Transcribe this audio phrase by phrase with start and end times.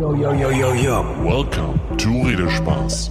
[0.00, 1.04] Yo, yo, yo, yo, yo.
[1.22, 3.10] Welcome to Redespaß.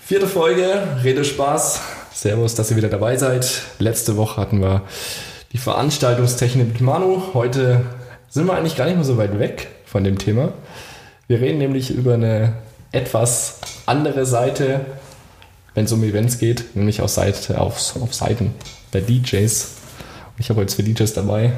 [0.00, 1.82] Vierte Folge, Redespaß.
[2.14, 3.64] Servus, dass ihr wieder dabei seid.
[3.80, 4.84] Letzte Woche hatten wir
[5.52, 7.34] die Veranstaltungstechnik mit Manu.
[7.34, 7.82] Heute
[8.30, 10.54] sind wir eigentlich gar nicht mehr so weit weg von dem Thema.
[11.28, 12.54] Wir reden nämlich über eine
[12.92, 14.86] etwas andere Seite,
[15.74, 18.54] wenn es um Events geht, nämlich auf, Seite, auf, auf Seiten
[18.94, 19.75] der DJs.
[20.38, 21.52] Ich habe heute zwei DJs dabei,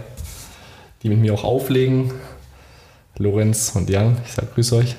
[1.02, 2.12] die mit mir auch auflegen.
[3.16, 4.96] Lorenz und Jan, ich sage grüß euch.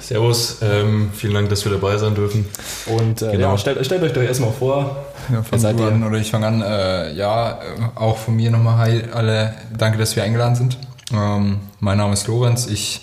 [0.00, 2.44] Servus, ähm, vielen Dank, dass wir dabei sein dürfen.
[2.86, 3.52] Und äh, Genau.
[3.52, 5.06] ja, stellt, stellt euch doch erstmal vor.
[5.32, 5.86] Ja, fang seid ihr?
[5.86, 6.60] an oder ich fange an.
[6.62, 7.58] Äh, ja, äh,
[7.94, 9.54] auch von mir nochmal hi alle.
[9.76, 10.78] Danke, dass wir eingeladen sind.
[11.12, 12.66] Ähm, mein Name ist Lorenz.
[12.66, 13.00] Ich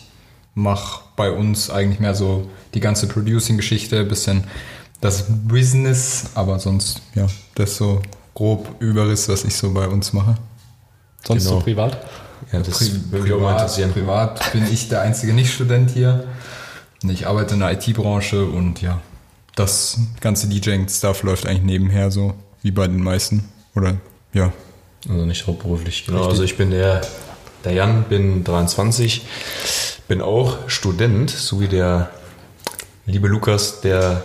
[0.53, 4.43] mache bei uns eigentlich mehr so die ganze Producing-Geschichte, bisschen
[5.01, 8.01] das Business, aber sonst, ja, das so
[8.35, 10.35] grob Überriss, was ich so bei uns mache.
[11.25, 11.57] Sonst Genau.
[11.57, 11.97] so privat.
[12.51, 13.91] Ja, das Pri- interessieren.
[13.93, 16.25] privat bin ich der einzige Nicht-Student hier.
[17.03, 18.99] Ich arbeite in der IT-Branche und ja,
[19.55, 23.49] das ganze DJing-Stuff läuft eigentlich nebenher so, wie bei den meisten.
[23.75, 23.95] Oder
[24.33, 24.51] ja,
[25.09, 26.27] Also nicht hauptberuflich, genau.
[26.27, 27.01] Also ich bin der,
[27.63, 29.25] der Jan, bin 23,
[30.07, 32.09] bin auch Student, so wie der
[33.05, 34.23] liebe Lukas, der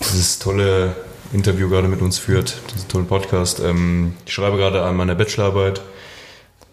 [0.00, 0.94] dieses tolle
[1.34, 3.60] Interview gerade mit uns führt, diesen tollen Podcast.
[3.60, 5.82] Ähm, ich schreibe gerade an meiner Bachelorarbeit,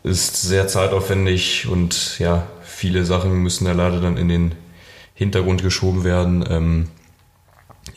[0.03, 4.55] ist sehr zeitaufwendig und ja, viele Sachen müssen da leider dann in den
[5.15, 6.45] Hintergrund geschoben werden.
[6.47, 6.87] Ähm,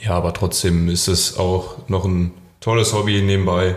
[0.02, 3.76] ja, aber trotzdem ist es auch noch ein tolles Hobby nebenbei,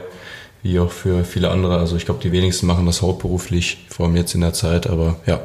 [0.63, 1.79] wie auch für viele andere.
[1.79, 5.17] Also ich glaube, die wenigsten machen das hauptberuflich, vor allem jetzt in der Zeit, aber
[5.25, 5.41] ja.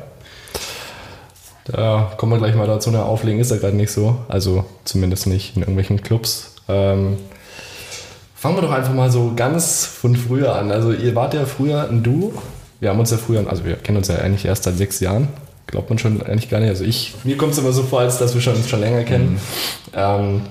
[1.65, 2.91] Da kommen wir gleich mal dazu.
[2.91, 4.17] Eine Auflegen ist ja gerade nicht so.
[4.29, 6.52] Also zumindest nicht in irgendwelchen Clubs.
[6.69, 7.17] Ähm,
[8.35, 10.71] fangen wir doch einfach mal so ganz von früher an.
[10.71, 12.33] Also ihr wart ja früher ein Duo.
[12.81, 15.29] Wir haben uns ja früher, also wir kennen uns ja eigentlich erst seit sechs Jahren.
[15.69, 16.71] Glaubt man schon eigentlich gar nicht.
[16.71, 19.39] Also ich, mir kommt es immer so vor, als dass wir schon, schon länger kennen.
[19.95, 20.43] Ähm,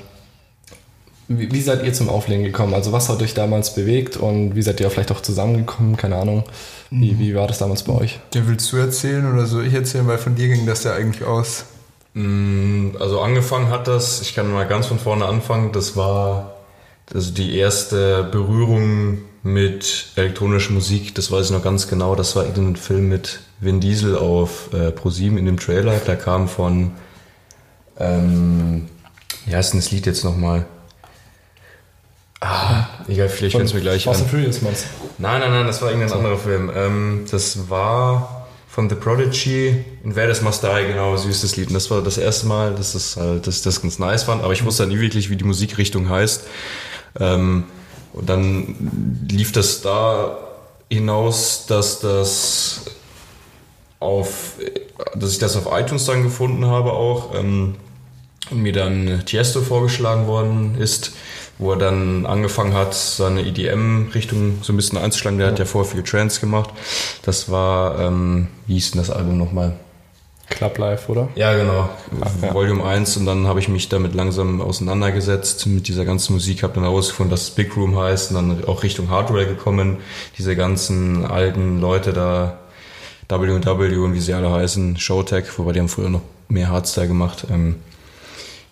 [1.27, 2.73] wie, wie seid ihr zum Auflegen gekommen?
[2.73, 5.97] Also was hat euch damals bewegt und wie seid ihr vielleicht auch zusammengekommen?
[5.97, 6.43] Keine Ahnung.
[6.89, 8.19] Wie, wie war das damals bei euch?
[8.33, 10.07] Der willst du erzählen oder soll ich erzählen?
[10.07, 11.65] Weil von dir ging das ja eigentlich aus.
[12.13, 16.55] Mm, Also angefangen hat das, ich kann mal ganz von vorne anfangen, das war
[17.13, 22.45] also die erste Berührung mit elektronischer Musik, das weiß ich noch ganz genau, das war
[22.45, 26.91] irgendein Film mit Vin Diesel auf äh, ProSieben in dem Trailer, der kam von,
[27.99, 28.87] ähm,
[29.45, 30.65] wie heißt denn das Lied jetzt nochmal?
[32.39, 34.23] Ah, egal, vielleicht fällt es mir gleich Fast an.
[34.23, 34.87] and Furious meinst du?
[35.19, 36.71] Nein, nein, nein, das war irgendein anderer Film.
[36.75, 38.40] Ähm, das war
[38.71, 41.67] von The Prodigy, in Wer das Must Die, genau, süßes Lied.
[41.67, 44.43] Und das war das erste Mal, dass das halt, dass ich das ganz nice fand,
[44.43, 46.45] aber ich wusste nie wirklich, wie die Musikrichtung heißt.
[47.19, 47.65] Ähm,
[48.13, 50.37] und dann lief das da
[50.89, 52.85] hinaus, dass das
[53.99, 54.53] auf,
[55.15, 57.75] dass ich das auf iTunes dann gefunden habe auch ähm,
[58.51, 61.11] und mir dann Tiesto vorgeschlagen worden ist,
[61.61, 65.37] wo er dann angefangen hat, seine EDM-Richtung so ein bisschen einzuschlagen.
[65.37, 66.71] Der hat ja vorher viel Trance gemacht.
[67.21, 69.73] Das war, ähm, wie hieß denn das Album nochmal?
[70.49, 71.29] Club Life, oder?
[71.35, 71.87] Ja, genau.
[72.41, 72.53] ja.
[72.53, 76.73] Volume 1 und dann habe ich mich damit langsam auseinandergesetzt mit dieser ganzen Musik, habe
[76.73, 79.97] dann herausgefunden, dass es Big Room heißt und dann auch Richtung Hardware gekommen.
[80.39, 82.57] Diese ganzen alten Leute da,
[83.29, 87.45] W&W und wie sie alle heißen, Showtech, wobei die haben früher noch mehr Hardstyle gemacht.
[87.49, 87.75] Ähm,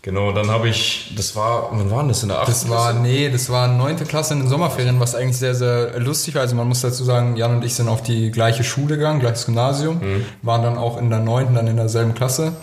[0.01, 2.47] genau, dann habe ich, das war, wann war das in der 8.
[2.47, 6.35] Das war, nee, das war neunte Klasse in den Sommerferien, was eigentlich sehr, sehr lustig
[6.35, 6.41] war.
[6.41, 9.45] Also man muss dazu sagen, Jan und ich sind auf die gleiche Schule gegangen, gleiches
[9.45, 10.01] Gymnasium,
[10.41, 12.53] waren dann auch in der neunten, dann in derselben Klasse.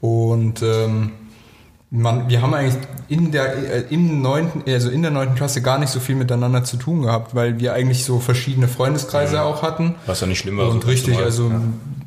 [0.00, 1.12] Und ähm,
[1.90, 5.78] man, wir haben eigentlich in der äh, im neunten, also in der neunten Klasse gar
[5.78, 9.94] nicht so viel miteinander zu tun gehabt, weil wir eigentlich so verschiedene Freundeskreise auch hatten.
[10.06, 10.68] Was ja nicht schlimm war.
[10.68, 11.60] Und so richtig, ganz normal.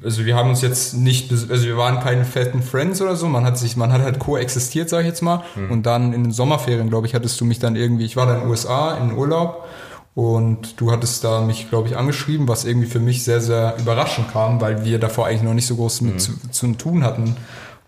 [0.03, 3.43] Also, wir haben uns jetzt nicht, also wir waren keine fetten Friends oder so, man
[3.43, 5.43] hat sich, man hat halt koexistiert, sag ich jetzt mal.
[5.69, 8.37] Und dann in den Sommerferien, glaube ich, hattest du mich dann irgendwie, ich war dann
[8.37, 9.67] in den USA in Urlaub
[10.15, 14.31] und du hattest da mich, glaube ich, angeschrieben, was irgendwie für mich sehr, sehr überraschend
[14.31, 17.37] kam, weil wir davor eigentlich noch nicht so groß mit zu, zu tun hatten.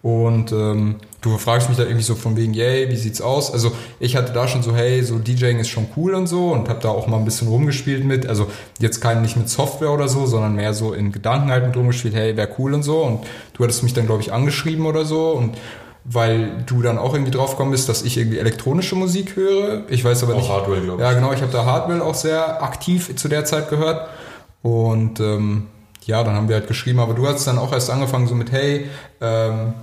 [0.04, 3.54] Und ähm, du fragst mich da irgendwie so von wegen, yay, wie sieht's aus?
[3.54, 6.70] Also ich hatte da schon so, hey, so DJing ist schon cool und so und
[6.70, 8.26] habe da auch mal ein bisschen rumgespielt mit.
[8.26, 8.48] Also
[8.80, 12.16] jetzt kein nicht mit Software oder so, sondern mehr so in Gedanken halt mit rumgespielt,
[12.16, 13.04] hey, wäre cool und so.
[13.04, 13.20] Und
[13.54, 15.56] du hattest mich dann, glaube ich, angeschrieben oder so und
[16.04, 19.84] weil du dann auch irgendwie drauf gekommen bist, dass ich irgendwie elektronische Musik höre.
[19.88, 20.50] Ich weiß aber Auch nicht.
[20.50, 21.04] Hardwell, glaub ich.
[21.04, 21.32] Ja, genau.
[21.32, 24.10] Ich habe da Hardwell auch sehr aktiv zu der Zeit gehört.
[24.64, 25.68] Und ähm,
[26.06, 28.52] ja, dann haben wir halt geschrieben, aber du hast dann auch erst angefangen so mit,
[28.52, 28.88] hey,
[29.22, 29.74] ähm,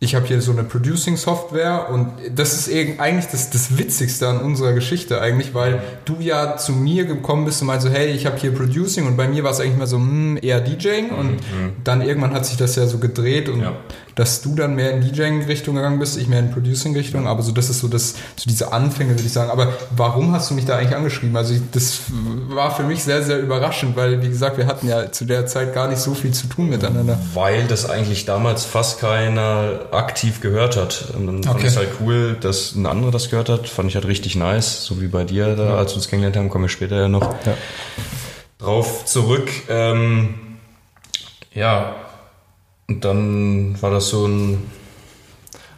[0.00, 2.68] ich habe hier so eine Producing-Software und das ist
[3.00, 7.60] eigentlich das, das Witzigste an unserer Geschichte eigentlich, weil du ja zu mir gekommen bist
[7.62, 9.86] und meinst so, hey, ich habe hier Producing und bei mir war es eigentlich mal
[9.86, 11.36] so, hm, eher DJing und
[11.84, 13.72] dann irgendwann hat sich das ja so gedreht und Ja.
[14.14, 17.70] dass du dann mehr in DJing-Richtung gegangen bist, ich mehr in Producing-Richtung, aber so das
[17.70, 19.50] ist so das, so diese Anfänge, würde ich sagen.
[19.50, 21.36] Aber warum hast du mich da eigentlich angeschrieben?
[21.36, 22.00] Also ich, das
[22.48, 25.72] war für mich sehr, sehr überraschend, weil wie gesagt, wir hatten ja zu der Zeit
[25.74, 27.18] gar nicht so viel zu tun miteinander.
[27.32, 31.06] Weil das eigentlich damals fast keiner aktiv gehört hat.
[31.16, 31.66] Und dann fand Okay.
[31.66, 33.68] ich es halt cool, dass ein anderer das gehört hat.
[33.68, 36.48] Fand ich halt richtig nice, so wie bei dir da, als wir uns kennengelernt haben,
[36.50, 37.34] kommen wir später ja noch
[38.58, 39.50] drauf zurück.
[39.68, 40.34] Ähm,
[41.52, 41.94] ja,
[42.88, 44.70] und dann war das so ein,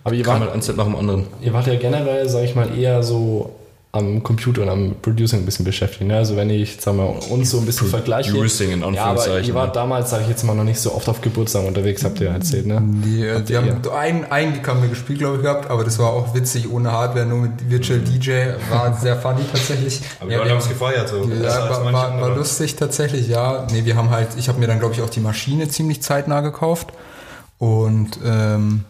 [0.04, 1.26] Aber ihr kam wart, halt eins nach dem anderen.
[1.40, 3.54] ihr wart ja generell, sag ich mal, eher so
[3.92, 6.02] am Computer und am Producing ein bisschen beschäftigt.
[6.06, 6.16] Ne?
[6.16, 8.30] Also wenn ich, sag mal, uns so ein bisschen vergleiche.
[8.30, 10.92] Producing in Ja, aber Anführungszeichen, ihr wart damals, sag ich jetzt mal, noch nicht so
[10.94, 12.82] oft auf Geburtstagen unterwegs, habt ihr erzählt, ne?
[12.82, 15.70] Die, äh, Habt die ihr haben einen, einen Gig haben wir gespielt, glaube ich, gehabt,
[15.70, 18.48] aber das war auch witzig, ohne Hardware, nur mit Virtual DJ.
[18.68, 20.02] War sehr funny tatsächlich.
[20.20, 21.24] Aber ja, wir wir- haben es gefeiert so.
[21.24, 22.34] Ja, war, war, war andere.
[22.34, 23.66] lustig tatsächlich, ja.
[23.72, 26.42] Nee, wir haben halt, ich habe mir dann, glaube ich, auch die Maschine ziemlich zeitnah
[26.42, 26.88] gekauft
[27.58, 28.84] und ähm,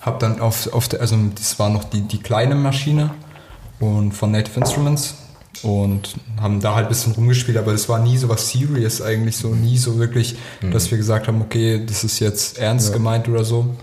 [0.00, 3.10] habe dann auf, auf der, also das war noch die, die kleine Maschine
[3.80, 5.14] und von Native Instruments
[5.62, 9.36] und haben da halt ein bisschen rumgespielt, aber das war nie so was Serious eigentlich,
[9.36, 10.36] so nie so wirklich,
[10.70, 13.74] dass wir gesagt haben, okay, das ist jetzt ernst gemeint oder so.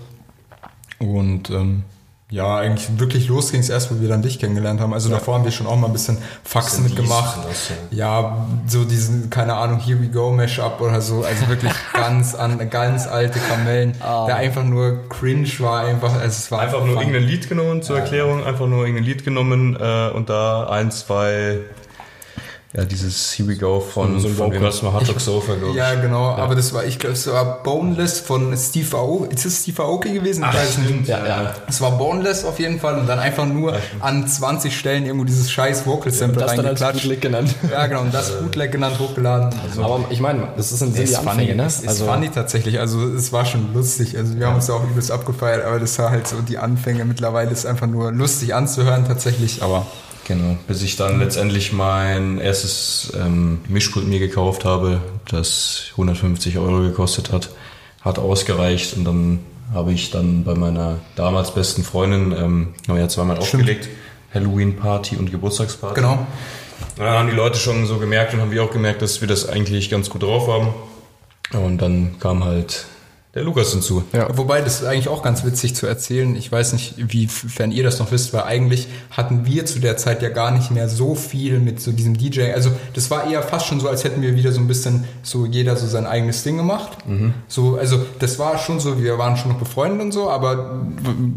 [0.99, 1.83] Und ähm,
[2.29, 4.93] ja, eigentlich wirklich los ging es erst, wo wir dann dich kennengelernt haben.
[4.93, 7.37] Also davor haben wir schon auch mal ein bisschen Faxen mitgemacht.
[7.37, 11.23] Das, Ja, so diesen, keine Ahnung, Here We Go Mashup oder so.
[11.23, 13.93] Also wirklich ganz an, ganz alte Kamellen,
[14.27, 16.97] der einfach nur cringe war, einfach, also es war Einfach nur fun.
[16.97, 21.59] irgendein Lied genommen zur Erklärung, einfach nur irgendein Lied genommen äh, und da ein, zwei,
[22.77, 25.75] ja, dieses Here We Go von, So ein das mal Hot Dog Sofa, glaube.
[25.75, 29.33] Ja, genau, aber das war, ich glaube, es war Boneless von Steve Aoki.
[29.33, 30.45] Ist es Steve Aoki gewesen?
[30.47, 31.07] Ich weiß nicht.
[31.07, 31.55] Ja, ja.
[31.67, 35.49] Es war Boneless auf jeden Fall und dann einfach nur an 20 Stellen irgendwo dieses
[35.49, 37.01] scheiß Vocal Sample Das dann als reingeklatscht.
[37.01, 37.55] Bootleg genannt.
[37.71, 39.59] Ja, genau, und das Bootleg genannt, hochgeladen.
[39.67, 41.65] Also, Aber ich meine, das ist ein sind die Anfänge, ne?
[41.65, 42.79] Es ist funny tatsächlich.
[42.79, 44.15] Also es war schon lustig.
[44.15, 47.05] Also wir haben uns da auch übelst abgefeiert, aber das war halt so die Anfänge.
[47.05, 49.63] Mittlerweile ist einfach nur lustig anzuhören tatsächlich.
[49.63, 49.87] Aber
[50.27, 56.81] Genau, bis ich dann letztendlich mein erstes ähm, Mischpult mir gekauft habe, das 150 Euro
[56.81, 57.49] gekostet hat,
[58.01, 59.39] hat ausgereicht und dann
[59.73, 63.87] habe ich dann bei meiner damals besten Freundin, ähm, haben wir ja zweimal aufgelegt,
[64.33, 65.95] Halloween-Party und Geburtstagsparty.
[65.95, 66.13] genau.
[66.97, 69.29] Und dann haben die Leute schon so gemerkt und haben wir auch gemerkt, dass wir
[69.29, 70.73] das eigentlich ganz gut drauf haben.
[71.53, 72.85] Und dann kam halt
[73.33, 74.03] der Lukas hinzu.
[74.13, 74.35] Ja.
[74.35, 76.35] Wobei, das ist eigentlich auch ganz witzig zu erzählen.
[76.35, 80.21] Ich weiß nicht, wiefern ihr das noch wisst, weil eigentlich hatten wir zu der Zeit
[80.21, 82.53] ja gar nicht mehr so viel mit so diesem DJ.
[82.53, 85.45] Also das war eher fast schon so, als hätten wir wieder so ein bisschen so
[85.45, 86.97] jeder so sein eigenes Ding gemacht.
[87.47, 90.81] So, also das war schon so, wir waren schon noch befreundet und so, aber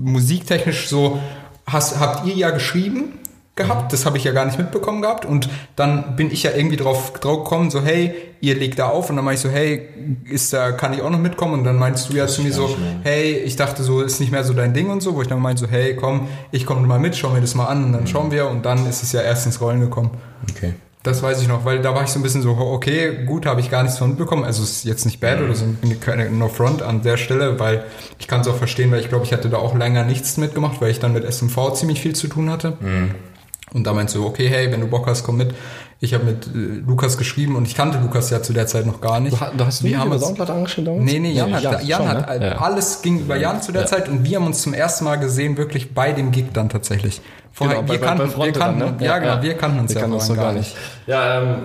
[0.02, 1.20] musiktechnisch so
[1.66, 3.18] hast, habt ihr ja geschrieben
[3.56, 5.24] gehabt, das habe ich ja gar nicht mitbekommen gehabt.
[5.24, 9.10] Und dann bin ich ja irgendwie drauf, drauf gekommen, so hey, ihr legt da auf.
[9.10, 9.88] Und dann meinte ich so, hey,
[10.24, 11.54] ist da, kann ich auch noch mitkommen?
[11.54, 14.44] Und dann meinst du ja zu mir so, hey, ich dachte so, ist nicht mehr
[14.44, 16.98] so dein Ding und so, wo ich dann meinte so, hey, komm, ich komme mal
[16.98, 17.84] mit, schau mir das mal an.
[17.84, 18.48] Und dann schauen wir.
[18.48, 20.10] Und dann ist es ja erst ins Rollen gekommen.
[20.50, 20.74] Okay.
[21.02, 23.62] Das weiß ich noch, weil da war ich so ein bisschen so, okay, gut, habe
[23.62, 24.44] ich gar nichts von mitbekommen.
[24.44, 27.58] Also es ist jetzt nicht bad oder so, bin keine No Front an der Stelle,
[27.58, 27.84] weil
[28.18, 30.82] ich kann es auch verstehen, weil ich glaube, ich hatte da auch länger nichts mitgemacht,
[30.82, 32.76] weil ich dann mit SMV ziemlich viel zu tun hatte.
[33.74, 35.54] Und da meinst du, okay, hey, wenn du Bock hast, komm mit.
[36.02, 39.00] Ich habe mit äh, Lukas geschrieben und ich kannte Lukas ja zu der Zeit noch
[39.02, 39.38] gar nicht.
[39.38, 41.04] Du, du hast wir haben über Soundcloud angeschrieben damals?
[41.12, 42.46] Nee, nee, Jan hat, Jan, schon, hat ne?
[42.46, 42.52] Ja.
[42.58, 43.86] alles ging über Jan zu der Ja.
[43.86, 47.20] Zeit und wir haben uns zum ersten Mal gesehen, wirklich bei dem Gig dann tatsächlich.
[47.52, 49.04] Vorher, Genau, wir, bei- kannten, bei wir kannten, dann, ne?
[49.04, 50.74] ja, genau, wir kannten uns Wir ja kannten uns vorher noch gar nicht.
[51.06, 51.56] Ja, ähm,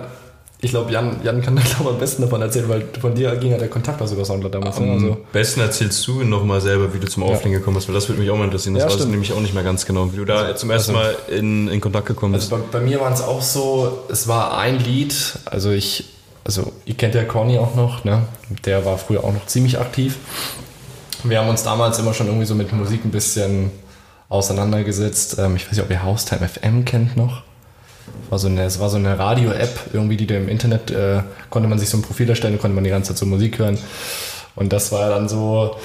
[0.60, 3.36] ich glaube, Jan, Jan kann da glaube ich am besten davon erzählen, weil von dir
[3.36, 4.78] ging ja der Kontakt aus über Soundcloud damals.
[4.80, 4.86] ne?
[4.86, 8.08] Am Also, besten erzählst du nochmal selber, wie du zum Auflegen gekommen bist, weil das
[8.08, 8.74] würde mich auch mal interessieren.
[8.74, 10.92] Das Ja, weiß ich nämlich auch nicht mehr ganz genau, wie du da zum ersten
[10.92, 12.52] Mal in, in Kontakt gekommen bist.
[12.52, 16.04] also bei, bei mir waren es auch so, es war ein Lied, also ich,
[16.44, 18.22] also ihr kennt ja Corny auch noch, ne?
[18.64, 20.16] Der war früher auch noch ziemlich aktiv.
[21.24, 23.70] Wir haben uns damals immer schon irgendwie so mit Musik ein bisschen
[24.28, 25.36] auseinandergesetzt.
[25.38, 27.42] Ähm, ich weiß nicht, ob ihr Haustime FM kennt noch.
[28.30, 31.68] War so eine, es war so eine Radio-App, irgendwie, die du im Internet, äh, konnte
[31.68, 33.78] man sich so ein Profil erstellen, konnte man die ganze Zeit so Musik hören.
[34.54, 35.76] Und das war dann so,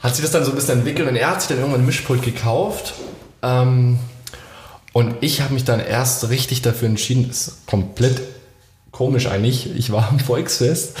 [0.00, 1.86] hat sich das dann so ein bisschen entwickelt und er hat sich dann irgendwann ein
[1.86, 2.94] Mischpult gekauft.
[3.42, 3.98] Ähm,
[4.92, 8.20] und ich habe mich dann erst richtig dafür entschieden, das ist komplett
[8.90, 9.74] komisch eigentlich.
[9.76, 10.96] Ich war am Volksfest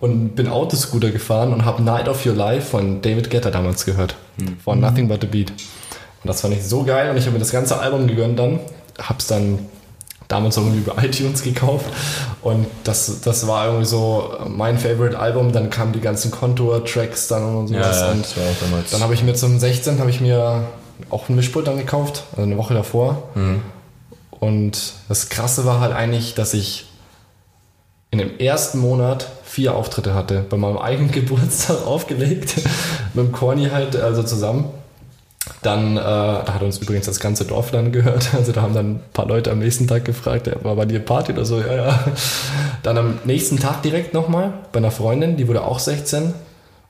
[0.00, 4.16] und bin Autoscooter gefahren und habe Night of Your Life von David Guetta damals gehört.
[4.62, 5.50] Von Nothing But a Beat.
[5.50, 8.60] Und das fand ich so geil und ich habe mir das ganze Album gegönnt dann.
[8.98, 9.60] Hab's dann
[10.28, 11.86] damals irgendwie über iTunes gekauft.
[12.42, 15.52] Und das, das war irgendwie so mein Favorite Album.
[15.52, 18.02] Dann kamen die ganzen Contour-Tracks dann und sowas.
[18.12, 18.90] und das war auch damals.
[18.90, 20.64] dann habe ich mir zum 16 habe ich mir
[21.10, 23.22] auch ein Mischpult dann gekauft, also eine Woche davor.
[24.30, 26.86] Und das Krasse war halt eigentlich, dass ich
[28.10, 30.44] in dem ersten Monat vier Auftritte hatte.
[30.48, 32.54] Bei meinem eigenen Geburtstag aufgelegt.
[33.14, 34.66] mit dem Corny halt, also zusammen.
[35.62, 38.30] Dann, äh, hat uns übrigens das ganze Dorf dann gehört.
[38.38, 41.32] Also da haben dann ein paar Leute am nächsten Tag gefragt, war bei dir Party
[41.32, 41.60] oder so?
[41.60, 42.00] Ja, ja.
[42.82, 46.34] Dann am nächsten Tag direkt nochmal bei einer Freundin, die wurde auch 16.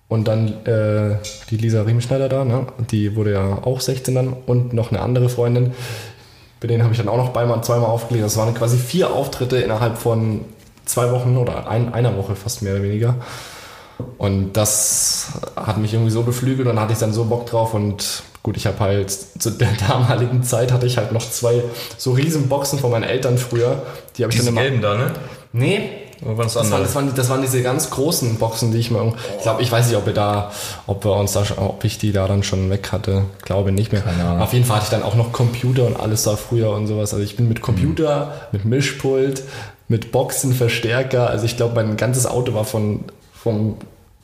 [0.08, 1.16] Und dann äh,
[1.50, 2.66] die Lisa Riemenschneider da, ne?
[2.90, 4.32] die wurde ja auch 16 dann.
[4.46, 5.72] Und noch eine andere Freundin,
[6.60, 8.24] bei denen habe ich dann auch noch zweimal, zweimal aufgelegt.
[8.24, 10.44] Das waren quasi vier Auftritte innerhalb von
[10.86, 13.16] zwei Wochen oder ein, einer Woche fast mehr oder weniger.
[14.16, 18.22] Und das hat mich irgendwie so beflügelt und hatte ich dann so Bock drauf und
[18.48, 21.62] gut, ich habe halt zu der damaligen Zeit hatte ich halt noch zwei
[21.98, 23.82] so riesen Boxen von meinen Eltern früher.
[24.16, 24.62] Die habe ich Diese dann immer.
[24.62, 25.12] gelben da, ne?
[25.52, 25.90] Nee,
[26.24, 29.12] Oder das waren, das, waren, das waren diese ganz großen Boxen, die ich mal.
[29.36, 30.50] Ich glaube, ich weiß nicht, ob wir da,
[30.86, 33.24] ob wir uns da, ob ich die da dann schon weg hatte.
[33.42, 34.02] Glaube nicht mehr.
[34.40, 37.12] Auf jeden Fall hatte ich dann auch noch Computer und alles da früher und sowas.
[37.12, 39.42] Also ich bin mit Computer, mit Mischpult,
[39.88, 41.28] mit Boxen, Verstärker.
[41.28, 43.76] Also ich glaube, mein ganzes Auto war von vom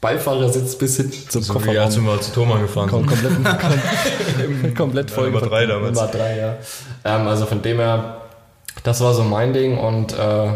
[0.04, 1.78] Beifahrersitz bis hin zum so Kofferraum.
[1.78, 3.42] als wir mal zu Thomas gefahren Kom sind.
[3.42, 3.42] komplett,
[4.66, 5.30] kom komplett voll.
[5.30, 5.94] Nummer drei damals.
[5.96, 6.56] Nummer drei, ja.
[7.06, 8.18] Ähm, also von dem her,
[8.82, 10.48] das war so mein Ding und äh,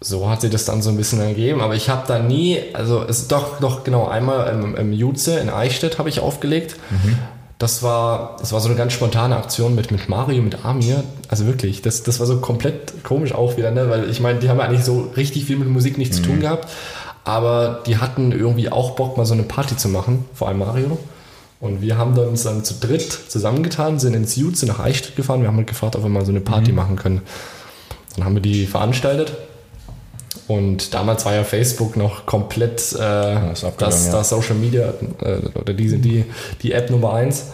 [0.00, 1.60] so hat sich das dann so ein bisschen ergeben.
[1.60, 5.38] Aber ich habe da nie, also es ist doch, doch genau einmal im, im Jutze
[5.38, 6.76] in Eichstätt habe ich aufgelegt.
[7.58, 11.02] Das war, das war so eine ganz spontane Aktion mit, mit Mario, mit Amir.
[11.28, 13.88] Also wirklich, das, das war so komplett komisch auch wieder, ne?
[13.88, 16.40] Weil ich meine, die haben ja eigentlich so richtig viel mit Musik nichts zu tun
[16.40, 16.68] gehabt.
[17.26, 20.96] Aber die hatten irgendwie auch Bock, mal so eine Party zu machen, vor allem Mario.
[21.58, 25.40] Und wir haben dann uns dann zu dritt zusammengetan, sind ins Jutze nach Eichstätt gefahren.
[25.40, 27.22] Wir haben halt gefragt, ob wir mal so eine Party machen können.
[28.14, 29.32] Dann haben wir die veranstaltet.
[30.46, 34.12] Und damals war ja Facebook noch komplett äh, abgegangen, das, ja.
[34.12, 36.24] das Social Media äh, oder die, die,
[36.62, 37.46] die App Nummer eins.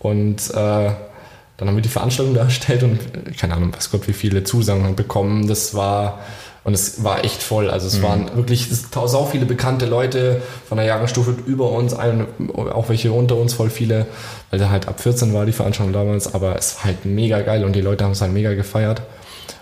[0.00, 4.12] Und äh, dann haben wir die Veranstaltung dargestellt und äh, keine Ahnung, weiß Gott, wie
[4.12, 5.46] viele Zusagen bekommen.
[5.46, 6.18] Das war
[6.64, 7.70] und es war echt voll.
[7.70, 8.02] Also es Mhm.
[8.02, 13.12] waren wirklich es, sau viele bekannte Leute von der Jahrgangsstufe über uns, ein, auch welche
[13.12, 14.06] unter uns, voll viele,
[14.50, 17.64] weil da halt ab 14 war die Veranstaltung damals, aber es war halt mega geil
[17.64, 19.02] und die Leute haben es halt mega gefeiert.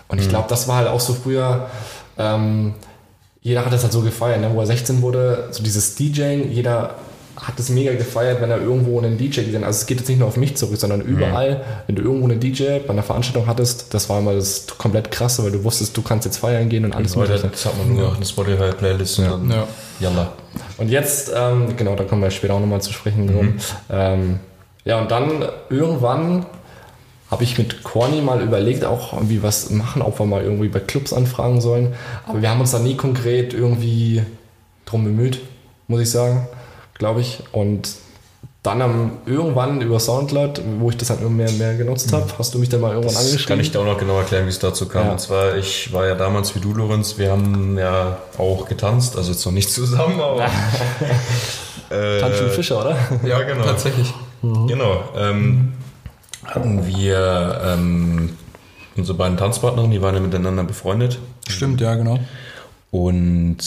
[0.07, 0.31] Und ich Mhm.
[0.31, 1.67] glaube, das war halt auch so früher,
[2.17, 2.73] ähm,
[3.41, 4.49] jeder hat das halt so gefeiert, ne?
[4.53, 6.95] wo er 16 wurde, so dieses DJing, jeder
[7.41, 9.67] hat es mega gefeiert, wenn er irgendwo einen DJ gesehen hat.
[9.67, 12.39] Also es geht jetzt nicht nur auf mich zurück, sondern überall, wenn du irgendwo einen
[12.39, 16.01] DJ bei einer Veranstaltung hattest, das war immer das komplett krasse, weil du wusstest, du
[16.01, 17.49] kannst jetzt feiern gehen und alles Heute mögliche.
[17.51, 19.67] das hat man nur eine Spotify-Playlist und dann Ja.
[20.01, 20.31] Yalla.
[20.77, 23.31] Und jetzt, ähm, genau, da kommen wir später auch nochmal zu sprechen Mhm.
[23.33, 23.53] drum.
[23.89, 24.39] Ähm,
[24.85, 26.45] ja, und dann irgendwann
[27.31, 30.79] habe ich mit Corny mal überlegt, auch irgendwie was machen, ob wir mal irgendwie bei
[30.79, 31.93] Clubs anfragen sollen.
[32.25, 34.23] Aber wir haben uns da nie konkret irgendwie
[34.85, 35.39] drum bemüht,
[35.87, 36.47] muss ich sagen,
[36.99, 37.39] glaube ich.
[37.51, 37.89] Und
[38.61, 42.53] dann am, irgendwann über Soundcloud, wo ich das dann immer mehr, mehr genutzt habe, hast
[42.53, 43.17] du mich dann mal irgendwann Mhm.
[43.17, 43.47] Das angeschrieben.
[43.47, 45.05] kann ich dir auch noch genau erklären, wie es dazu kam.
[45.05, 45.11] Ja.
[45.13, 49.31] Und zwar, ich war ja damals wie du, Lorenz, wir haben ja auch getanzt, also
[49.31, 50.45] jetzt noch nicht zusammen, aber.
[51.89, 52.95] äh, Tanzen Fischer, oder?
[53.25, 53.63] Ja, genau.
[53.63, 54.13] Tatsächlich.
[54.41, 55.03] Genau.
[55.17, 55.73] Ähm,
[56.45, 58.37] hatten wir ähm,
[58.95, 61.17] unsere beiden Tanzpartnerinnen, die waren ja miteinander befreundet.
[61.47, 62.19] Stimmt, ja, genau.
[62.91, 63.57] Und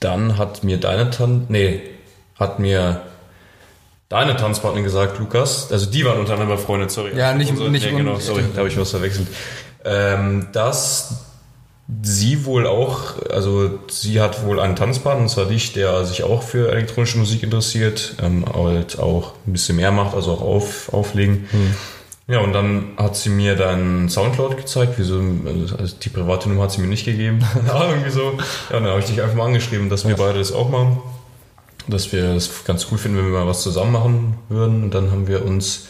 [0.00, 1.80] dann hat mir deine Tante, nee,
[2.38, 3.02] hat mir
[4.08, 7.16] deine Tanzpartnerin gesagt, Lukas, also die waren untereinander befreundet, sorry.
[7.16, 9.28] Ja, nicht- Unsere, nicht nee, genau, sorry, da habe ich was verwechselt.
[9.84, 11.24] Ähm, dass
[12.02, 16.42] sie wohl auch, also sie hat wohl einen Tanzpartner, und zwar dich, der sich auch
[16.42, 21.46] für elektronische Musik interessiert, ähm, halt auch ein bisschen mehr macht, also auch auf, auflegen.
[22.26, 25.20] Ja, und dann hat sie mir dann Soundcloud gezeigt, wieso,
[25.78, 27.40] also die private Nummer hat sie mir nicht gegeben.
[27.66, 28.32] Keine Ahnung, wieso.
[28.70, 31.02] Ja, und dann habe ich dich einfach mal angeschrieben, dass wir beide das auch machen.
[31.86, 34.84] Dass wir das ganz cool finden, wenn wir mal was zusammen machen würden.
[34.84, 35.86] Und dann haben wir uns,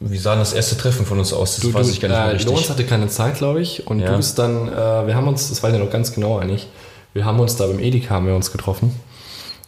[0.00, 1.56] wie sah das erste Treffen von uns aus?
[1.56, 2.50] Das Du, weiß du, ich gar nicht mehr äh, richtig.
[2.50, 3.86] Lorenz hatte keine Zeit, glaube ich.
[3.86, 4.10] Und Ja.
[4.10, 6.68] du bist dann, äh, wir haben uns, das weiß ich noch ganz genau eigentlich,
[7.14, 8.94] wir haben uns da beim Edeka haben wir uns getroffen.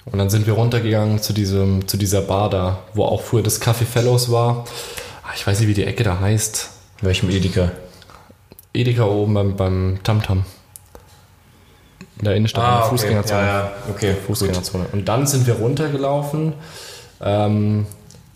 [0.05, 3.61] Und dann sind wir runtergegangen zu diesem, zu dieser Bar da, wo auch früher das
[3.61, 4.65] Café Fellows war.
[5.25, 6.71] Ah, Ich weiß nicht, wie die Ecke da heißt.
[7.03, 7.73] Welchem Edeka?
[8.73, 10.45] Edeka oben beim, beim Tamtam.
[12.19, 13.41] In der Innenstadt, in der Fußgängerzone.
[13.41, 14.15] Ah, Ja, ja, okay.
[14.27, 14.87] Fußgängerzone.
[14.93, 16.55] Und dann sind wir runtergelaufen.
[17.21, 17.87] Ähm,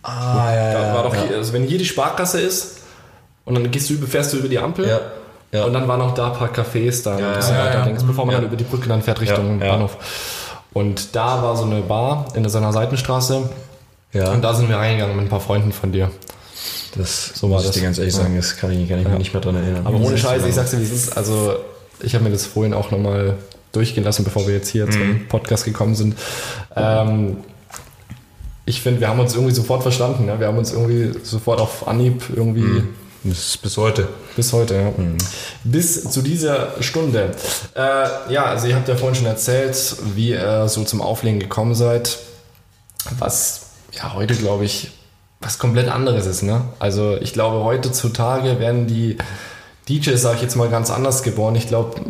[0.02, 0.94] Ah, ja, ja.
[0.94, 1.22] war doch ja.
[1.28, 2.78] hier, also wenn hier die Sparkasse ist
[3.44, 5.00] und dann gehst du, fährst du über die Ampel Ja,
[5.52, 5.64] ja.
[5.66, 8.24] und dann waren noch da ein paar Cafés da Ja, ein bisschen weiter links, bevor
[8.24, 9.58] man dann über die Brücke dann fährt Richtung.
[9.58, 9.98] Bahnhof.
[10.72, 13.50] Und da war so eine Bar in so einer Seitenstraße
[14.14, 14.30] ja.
[14.32, 16.10] und da sind wir reingegangen mit ein paar Freunden von dir.
[16.96, 17.76] Das So war muss das.
[17.76, 19.86] ich dir ganz ehrlich sagen, das kann ich, kann ich mich nicht mehr dran erinnern.
[19.86, 21.16] Aber ohne Scheiße, ich sag's dir, wie es ist.
[21.16, 21.56] Also,
[22.00, 23.34] ich habe mir das vorhin auch nochmal
[23.72, 24.90] durchgehen lassen, bevor wir jetzt hier Mhm.
[24.92, 26.16] zum Podcast gekommen sind.
[26.76, 27.38] Ähm,
[28.66, 30.28] ich finde, wir haben uns irgendwie sofort verstanden.
[30.28, 30.38] Ja?
[30.38, 32.94] Wir haben uns irgendwie sofort auf Anhieb irgendwie Mhm.
[33.22, 34.08] Ist bis heute.
[34.34, 34.74] bis heute.
[34.76, 34.92] Ja?
[35.64, 37.32] Bis zu dieser Stunde.
[37.74, 39.76] Äh, ja, also ihr habt ja vorhin schon erzählt,
[40.14, 42.18] wie ihr so zum Auflegen gekommen seid.
[43.18, 44.92] Was ja heute, glaube ich,
[45.40, 46.42] was komplett anderes ist.
[46.42, 46.62] Ne?
[46.78, 49.18] Also ich glaube, heutzutage werden die
[49.90, 51.56] DJs, sage ich jetzt mal, ganz anders geboren.
[51.56, 52.00] Ich glaube,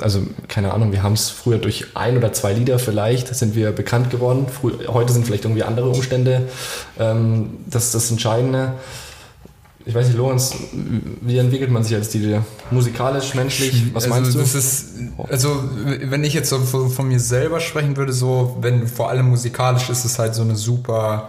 [0.00, 3.72] also keine Ahnung, wir haben es früher durch ein oder zwei Lieder vielleicht, sind wir
[3.72, 4.46] bekannt geworden.
[4.48, 6.48] Früh, heute sind vielleicht irgendwie andere Umstände
[6.98, 8.74] ähm, das, das Entscheidende.
[9.86, 10.54] Ich weiß nicht, Lorenz,
[11.20, 12.38] wie entwickelt man sich als DJ?
[12.70, 13.94] Musikalisch, menschlich?
[13.94, 14.40] Was also, meinst du?
[14.40, 14.94] Ist,
[15.28, 15.62] also,
[16.04, 19.90] wenn ich jetzt so von, von mir selber sprechen würde, so, wenn vor allem musikalisch
[19.90, 21.28] ist es halt so eine super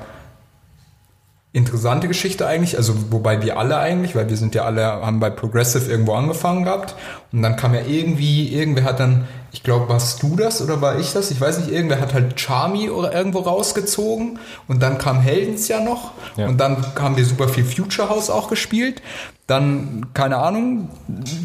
[1.56, 5.30] interessante Geschichte eigentlich, also wobei wir alle eigentlich, weil wir sind ja alle, haben bei
[5.30, 6.96] Progressive irgendwo angefangen gehabt
[7.32, 11.00] und dann kam ja irgendwie, irgendwer hat dann, ich glaube, warst du das oder war
[11.00, 11.32] ich das?
[11.32, 15.80] Ich weiß nicht, irgendwer hat halt Charmy oder irgendwo rausgezogen und dann kam Heldens ja
[15.80, 16.48] noch Ja.
[16.48, 19.02] und dann haben wir super viel Future House auch gespielt.
[19.48, 20.90] Dann, keine Ahnung,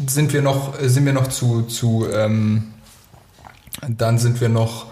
[0.07, 2.73] sind wir noch, sind wir noch zu, zu ähm,
[3.87, 4.87] dann sind wir noch,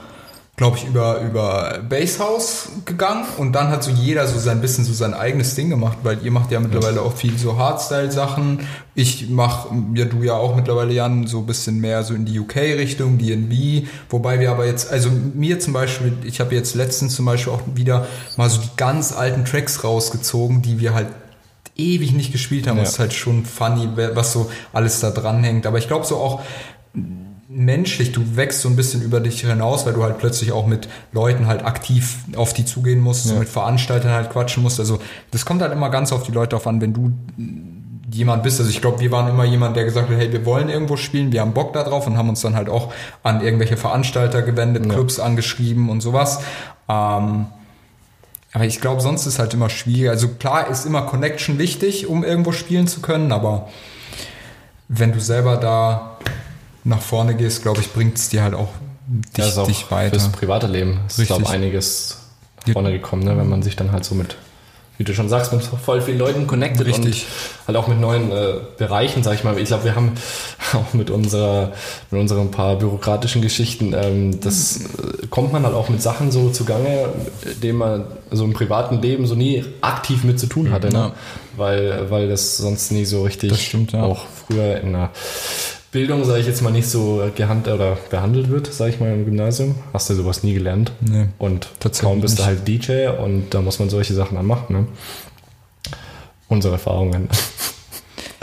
[0.60, 4.92] glaube ich, über, über Basshouse gegangen und dann hat so jeder so sein bisschen so
[4.92, 8.68] sein eigenes Ding gemacht, weil ihr macht ja mittlerweile auch viel so Hardstyle-Sachen.
[8.94, 12.38] Ich mache, ja du ja auch mittlerweile, Jan, so ein bisschen mehr so in die
[12.38, 17.24] UK-Richtung, DNB, wobei wir aber jetzt, also mir zum Beispiel, ich habe jetzt letztens zum
[17.24, 21.08] Beispiel auch wieder mal so die ganz alten Tracks rausgezogen, die wir halt
[21.78, 22.76] ewig nicht gespielt haben.
[22.76, 22.84] Ja.
[22.84, 25.66] Das ist halt schon funny, was so alles da dran hängt.
[25.66, 26.42] Aber ich glaube so auch
[27.52, 30.88] menschlich, du wächst so ein bisschen über dich hinaus, weil du halt plötzlich auch mit
[31.12, 34.80] Leuten halt aktiv auf die zugehen musst, so mit Veranstaltern halt quatschen musst.
[34.80, 35.00] Also
[35.32, 37.12] das kommt halt immer ganz auf die Leute auf an, wenn du
[38.12, 38.60] jemand bist.
[38.60, 41.32] Also ich glaube, wir waren immer jemand, der gesagt hat, hey, wir wollen irgendwo spielen,
[41.32, 44.88] wir haben Bock da drauf und haben uns dann halt auch an irgendwelche Veranstalter gewendet,
[44.88, 46.42] Clubs angeschrieben und sowas.
[46.88, 47.48] Ähm,
[48.54, 50.12] aber ich glaube, sonst ist halt immer schwierig.
[50.12, 53.70] Also klar ist immer Connection wichtig, um irgendwo spielen zu können, aber
[54.88, 56.18] wenn du selber da
[56.84, 58.70] nach vorne gehst, glaube ich, bringt es dir halt auch
[59.08, 60.20] dich, Ja, ist auch dich weiter.
[60.20, 62.18] Fürs private Leben ist, glaube einiges
[62.72, 63.38] vorne gekommen, ne?
[63.38, 64.36] wenn man sich dann halt so mit,
[64.98, 67.26] wie du schon sagst, mit voll vielen Leuten connected Richtig.
[67.26, 69.58] und halt auch mit neuen äh, Bereichen, sag ich mal.
[69.58, 70.12] Ich glaube, wir haben
[70.74, 71.72] auch mit unserer,
[72.12, 76.50] mit unseren paar bürokratischen Geschichten, ähm, das äh, kommt man halt auch mit Sachen so
[76.50, 77.10] zugange,
[77.64, 81.00] denen man so im privaten Leben so nie aktiv mit zu tun hatte, ne?
[81.00, 81.12] Ja.
[81.58, 84.04] weil, weil das sonst nie so richtig stimmt, ja.
[84.04, 85.12] auch früher in der
[85.92, 89.26] Bildung, sage ich jetzt mal, nicht so gehand oder behandelt wird, sage ich mal, im
[89.26, 89.76] Gymnasium.
[89.92, 90.92] Hast du sowas nie gelernt.
[91.02, 91.68] Nee, Und
[92.00, 94.76] kaum bist du halt DJ und da muss man solche Sachen dann machen.
[94.76, 94.88] Ne?
[96.48, 97.28] Unsere Erfahrungen.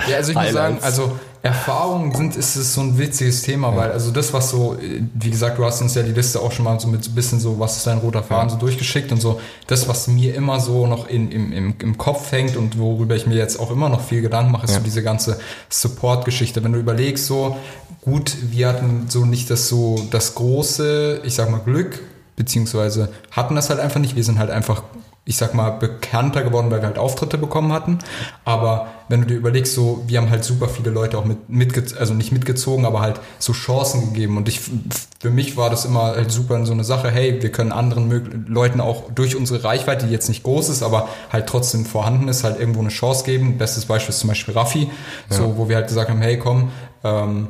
[0.09, 0.55] Ja, also ich muss Highlights.
[0.55, 1.13] sagen, also
[1.47, 4.77] Erfahrungen sind, ist es so ein witziges Thema, weil also das, was so,
[5.15, 7.15] wie gesagt, du hast uns ja die Liste auch schon mal so mit so ein
[7.15, 10.59] bisschen so, was ist dein roter Faden, so durchgeschickt und so, das, was mir immer
[10.59, 13.89] so noch in, im, im, im Kopf hängt und worüber ich mir jetzt auch immer
[13.89, 15.39] noch viel Gedanken mache, ist so diese ganze
[15.69, 16.65] Support-Geschichte.
[16.65, 17.57] Wenn du überlegst, so,
[18.03, 22.03] gut, wir hatten so nicht das so, das große, ich sag mal, Glück,
[22.35, 24.83] beziehungsweise hatten das halt einfach nicht, wir sind halt einfach
[25.29, 27.99] ich sag mal, bekannter geworden, weil wir halt Auftritte bekommen hatten.
[28.45, 31.83] Aber wenn du dir überlegst, so, wir haben halt super viele Leute auch mit, mitge
[31.99, 34.37] also nicht mitgezogen, aber halt so Chancen gegeben.
[34.37, 34.61] Und ich,
[35.19, 38.81] für mich war das immer halt super so eine Sache, hey, wir können anderen Leuten
[38.81, 42.61] auch durch unsere Reichweite, die jetzt nicht groß ist, aber halt trotzdem vorhanden ist, halt
[42.61, 43.59] irgendwo eine Chance geben.
[43.59, 44.89] Bestes Beispiel ist zum Beispiel Raffi,
[45.29, 46.71] so, wo wir halt gesagt haben, hey, komm,
[47.03, 47.49] ähm,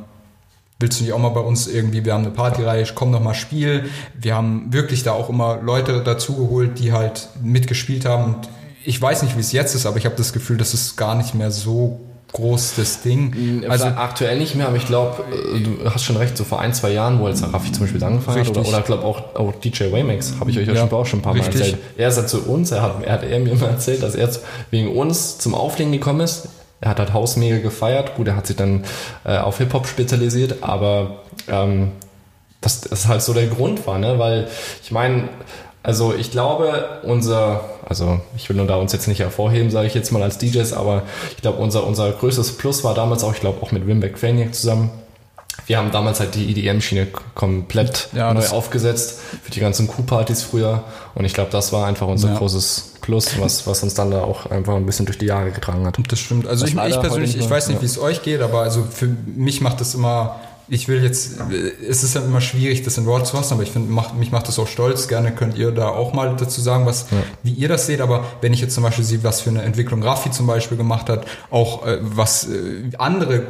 [0.79, 3.33] willst du nicht auch mal bei uns irgendwie, wir haben eine Partyreihe, komm noch mal
[3.33, 3.89] spiel.
[4.19, 8.35] Wir haben wirklich da auch immer Leute dazugeholt, die halt mitgespielt haben.
[8.35, 8.49] Und
[8.85, 11.15] ich weiß nicht, wie es jetzt ist, aber ich habe das Gefühl, das ist gar
[11.15, 12.01] nicht mehr so
[12.33, 13.63] groß das Ding.
[13.67, 15.23] Also Also aktuell nicht mehr, aber ich glaube,
[15.63, 18.39] du hast schon recht, so vor ein, zwei Jahren, wo jetzt Raffi zum Beispiel angefangen
[18.39, 18.75] hat, oder, Richtig.
[18.75, 21.33] oder glaube auch, auch DJ Waymax, habe ich euch ja, schon, auch schon ein paar
[21.33, 21.61] Mal richtig.
[21.61, 21.77] erzählt.
[21.97, 24.29] Er ist ja zu uns, er hat, er hat er mir immer erzählt, dass er
[24.69, 26.49] wegen uns zum Auflegen gekommen ist.
[26.79, 28.15] Er hat halt Haus mega gefeiert.
[28.15, 28.83] Gut, er hat sich dann
[29.25, 31.91] äh, auf Hip-Hop spezialisiert, aber ähm,
[32.61, 34.19] dass das halt so der Grund war, ne?
[34.19, 34.47] Weil
[34.83, 35.29] ich meine,
[35.83, 39.93] also ich glaube, unser, also ich will nur da uns jetzt nicht hervorheben, sage ich
[39.93, 41.03] jetzt mal als DJs, aber
[41.35, 44.53] ich glaube, unser, unser größtes Plus war damals auch, ich glaube auch mit Wimbeck Faniac
[44.53, 44.89] zusammen.
[45.67, 50.83] Wir haben damals halt die EDM-Schiene komplett Ja, neu aufgesetzt für die ganzen Q-Partys früher.
[51.13, 52.37] Und ich glaube, das war einfach unser Ja.
[52.37, 55.85] großes Plus, was, was uns dann da auch einfach ein bisschen durch die Jahre getragen
[55.85, 55.97] hat.
[56.09, 56.47] Das stimmt.
[56.47, 59.61] Also ich, ich persönlich, ich weiß nicht, wie es euch geht, aber also für mich
[59.61, 61.37] macht das immer ich will jetzt,
[61.87, 64.31] es ist ja immer schwierig, das in Worte zu fassen, aber ich finde, macht, mich
[64.31, 65.07] macht das auch stolz.
[65.07, 67.17] Gerne könnt ihr da auch mal dazu sagen, was, ja.
[67.43, 68.01] wie ihr das seht.
[68.01, 71.09] Aber wenn ich jetzt zum Beispiel sehe, was für eine Entwicklung Raffi zum Beispiel gemacht
[71.09, 73.43] hat, auch äh, was äh, andere äh,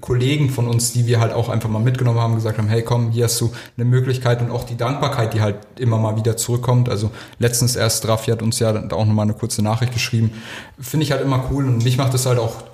[0.00, 3.12] Kollegen von uns, die wir halt auch einfach mal mitgenommen haben, gesagt haben, hey komm,
[3.12, 6.88] hier hast du eine Möglichkeit und auch die Dankbarkeit, die halt immer mal wieder zurückkommt.
[6.88, 10.32] Also letztens erst Raffi hat uns ja auch nochmal eine kurze Nachricht geschrieben.
[10.80, 12.64] Finde ich halt immer cool und mich macht das halt auch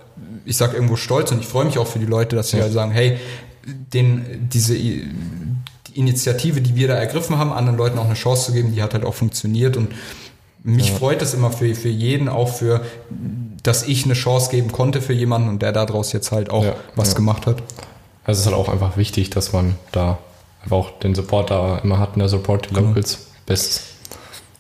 [0.47, 2.65] ich sag irgendwo stolz und ich freue mich auch für die Leute, dass sie ja.
[2.65, 3.19] halt sagen, hey,
[3.67, 5.11] den, diese die
[5.95, 8.95] Initiative, die wir da ergriffen haben, anderen Leuten auch eine Chance zu geben, die hat
[8.95, 9.93] halt auch funktioniert und
[10.63, 10.95] mich ja.
[10.95, 12.81] freut es immer für, für jeden, auch für,
[13.63, 16.75] dass ich eine Chance geben konnte für jemanden und der daraus jetzt halt auch ja,
[16.97, 17.17] was ja.
[17.17, 17.63] gemacht hat.
[18.25, 20.19] Also es ist halt auch einfach wichtig, dass man da
[20.63, 23.17] einfach auch den Support da immer hat, der Support die Locals.
[23.17, 23.29] Genau.
[23.47, 23.95] Bestes.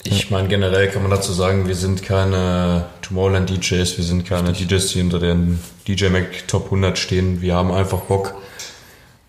[0.07, 4.53] Ich meine, generell kann man dazu sagen, wir sind keine Tomorrowland DJs, wir sind keine
[4.53, 7.41] DJs, die unter den DJ Mac Top 100 stehen.
[7.41, 8.35] Wir haben einfach Bock,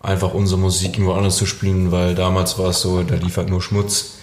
[0.06, 3.50] einfach unsere Musik irgendwo anders zu spielen, weil damals war es so, da lief halt
[3.50, 4.18] nur Schmutz.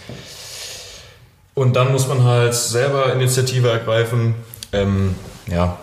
[1.54, 4.36] Und dann muss man halt selber Initiative ergreifen.
[4.72, 5.16] Ähm,
[5.48, 5.78] ja,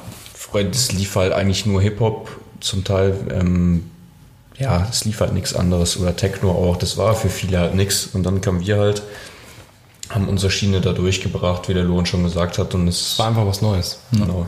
[0.73, 3.15] es lief halt eigentlich nur Hip-Hop zum Teil.
[3.31, 3.91] Ähm,
[4.59, 6.77] ja, es lief halt nichts anderes oder Techno auch.
[6.77, 8.09] Das war für viele halt nichts.
[8.13, 9.03] Und dann kamen wir halt
[10.09, 12.75] haben unsere Schiene da durchgebracht, wie der Lohn schon gesagt hat.
[12.75, 14.01] Und es war einfach was Neues.
[14.11, 14.47] Genau.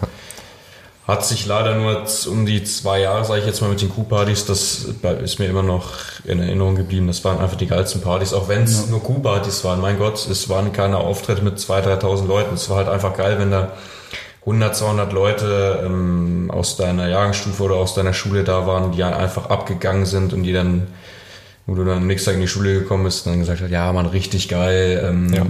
[1.12, 4.46] Hat sich leider nur um die zwei Jahre, sage ich jetzt mal, mit den Q-Partys,
[4.46, 4.87] das
[5.22, 5.90] ist mir immer noch
[6.25, 7.07] in Erinnerung geblieben.
[7.07, 8.90] Das waren einfach die geilsten Partys, auch wenn es ja.
[8.90, 9.83] nur Q-Partys waren.
[9.83, 12.55] Mein Gott, es waren keine Auftritte mit 2.000, 3.000 Leuten.
[12.55, 13.72] Es war halt einfach geil, wenn da
[14.40, 19.51] 100, 200 Leute ähm, aus deiner Jahrgangsstufe oder aus deiner Schule da waren, die einfach
[19.51, 20.87] abgegangen sind und die dann
[21.66, 23.70] wo du dann am nächsten Tag in die Schule gekommen bist und dann gesagt hast,
[23.70, 25.46] ja, man, richtig geil, ähm, ja.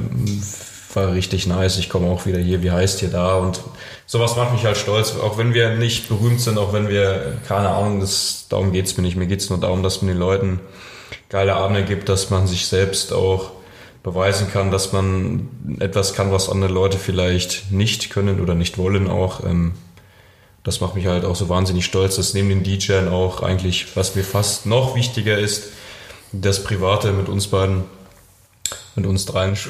[0.97, 3.37] War richtig nice, ich komme auch wieder hier, wie heißt hier da?
[3.37, 3.61] Und
[4.07, 7.71] sowas macht mich halt stolz, auch wenn wir nicht berühmt sind, auch wenn wir, keine
[7.71, 10.61] Ahnung, das, darum geht's mir nicht, mir geht's nur darum, dass man den Leuten
[11.29, 13.53] geile Abende gibt, dass man sich selbst auch
[14.03, 19.09] beweisen kann, dass man etwas kann, was andere Leute vielleicht nicht können oder nicht wollen
[19.09, 19.45] auch.
[19.45, 19.75] Ähm,
[20.65, 24.15] das macht mich halt auch so wahnsinnig stolz, dass neben den DJs auch eigentlich, was
[24.15, 25.69] mir fast noch wichtiger ist,
[26.33, 27.85] das Private mit uns beiden,
[28.97, 29.57] mit uns dreien.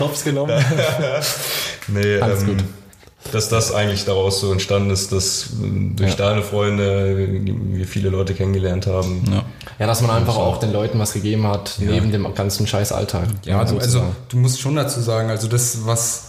[0.00, 0.52] Hops genommen.
[1.88, 2.64] nee, Alles ähm, gut.
[3.32, 6.16] Dass das eigentlich daraus so entstanden ist, dass durch ja.
[6.16, 9.24] deine Freunde wir viele Leute kennengelernt haben.
[9.28, 9.44] Ja,
[9.80, 11.90] ja dass man einfach auch den Leuten was gegeben hat, ja.
[11.90, 13.26] neben dem ganzen scheiß Alltag.
[13.44, 16.26] Ja, also, also du musst schon dazu sagen, also das, was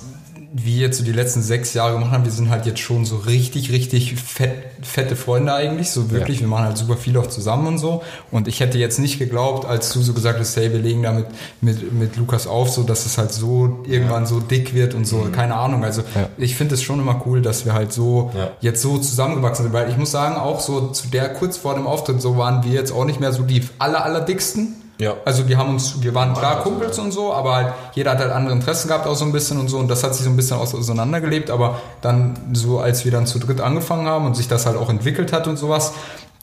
[0.54, 3.18] wir jetzt so die letzten sechs Jahre gemacht haben, wir sind halt jetzt schon so
[3.18, 6.38] richtig, richtig fett, fette Freunde eigentlich, so wirklich.
[6.38, 6.42] Ja.
[6.42, 8.02] Wir machen halt super viel auch zusammen und so.
[8.32, 11.12] Und ich hätte jetzt nicht geglaubt, als du so gesagt hast, hey, wir legen da
[11.12, 11.28] mit,
[11.62, 14.30] mit, mit Lukas auf, so dass es halt so irgendwann ja.
[14.30, 15.32] so dick wird und so, mhm.
[15.34, 15.84] keine Ahnung.
[15.84, 16.30] Also ja.
[16.38, 18.32] ich finde es schon immer cool, dass wir halt so
[18.62, 21.88] jetzt so zusammengewachsen sind, weil ich muss sagen, auch so zu der kurz vor dem
[21.88, 25.16] Auftritt, so waren wir jetzt auch nicht mehr so die aller, aller dicksten ja.
[25.26, 28.32] Also wir haben uns, wir waren klar Kumpels und so, aber halt, jeder hat halt
[28.32, 30.36] andere Interessen gehabt auch so ein bisschen und so und das hat sich so ein
[30.36, 34.66] bisschen auseinandergelebt, aber dann so, als wir dann zu dritt angefangen haben und sich das
[34.66, 35.94] halt auch entwickelt hat und sowas,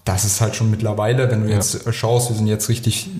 [0.04, 1.56] das ist halt schon mittlerweile, wenn du ja.
[1.56, 3.10] jetzt schaust, wir sind jetzt richtig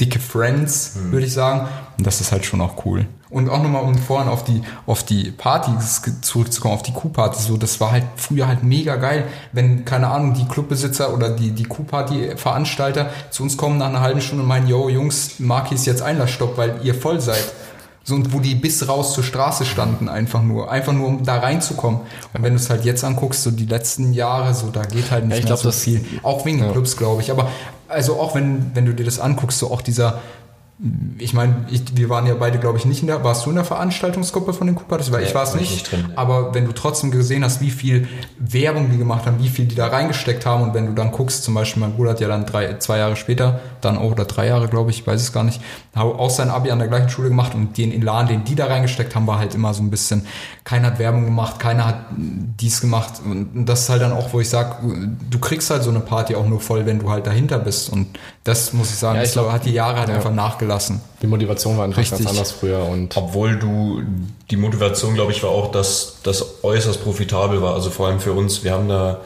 [0.00, 1.12] dicke Friends, mhm.
[1.12, 1.68] würde ich sagen.
[1.98, 3.06] Und das ist halt schon auch cool.
[3.30, 7.56] Und auch nochmal, um vorhin auf die, auf die Partys zurückzukommen, auf die Q-Partys, so,
[7.56, 11.62] das war halt früher halt mega geil, wenn, keine Ahnung, die Clubbesitzer oder die, die
[11.62, 16.02] Q-Party-Veranstalter zu uns kommen nach einer halben Stunde und meinen, yo, Jungs, Marki ist jetzt
[16.02, 17.52] Einlassstopp, weil ihr voll seid.
[18.02, 21.38] So, und wo die bis raus zur Straße standen, einfach nur, einfach nur, um da
[21.38, 22.00] reinzukommen.
[22.32, 25.26] Und wenn du es halt jetzt anguckst, so die letzten Jahre, so, da geht halt
[25.26, 26.04] nicht ja, mehr glaub, so viel.
[26.22, 26.72] Auch wegen ja.
[26.72, 27.30] Clubs, glaube ich.
[27.30, 27.48] Aber,
[27.86, 30.20] also auch wenn, wenn du dir das anguckst, so auch dieser,
[31.18, 33.22] ich meine, ich, wir waren ja beide, glaube ich, nicht in der.
[33.22, 35.12] Warst du in der Veranstaltungsgruppe von den Coopertys?
[35.12, 35.70] Weil nee, ich war es nicht.
[35.70, 36.14] nicht drin, nee.
[36.16, 39.74] Aber wenn du trotzdem gesehen hast, wie viel Werbung die gemacht haben, wie viel die
[39.74, 42.46] da reingesteckt haben und wenn du dann guckst, zum Beispiel mein Bruder hat ja dann
[42.46, 45.60] drei, zwei Jahre später, dann auch oder drei Jahre, glaube ich, weiß es gar nicht,
[45.94, 49.14] auch sein Abi an der gleichen Schule gemacht und den Elan, den die da reingesteckt
[49.14, 50.24] haben, war halt immer so ein bisschen,
[50.64, 54.40] keiner hat Werbung gemacht, keiner hat dies gemacht und das ist halt dann auch, wo
[54.40, 54.76] ich sage,
[55.28, 58.06] du kriegst halt so eine Party auch nur voll, wenn du halt dahinter bist und
[58.44, 60.14] das muss ich sagen, ja, ich glaube, hat die Jahre halt ja.
[60.14, 61.00] einfach nachgelassen.
[61.20, 62.18] Die Motivation war einfach Richtig.
[62.18, 64.02] ganz anders früher und obwohl du
[64.50, 68.32] die Motivation, glaube ich, war auch, dass das äußerst profitabel war, also vor allem für
[68.32, 69.20] uns, wir haben da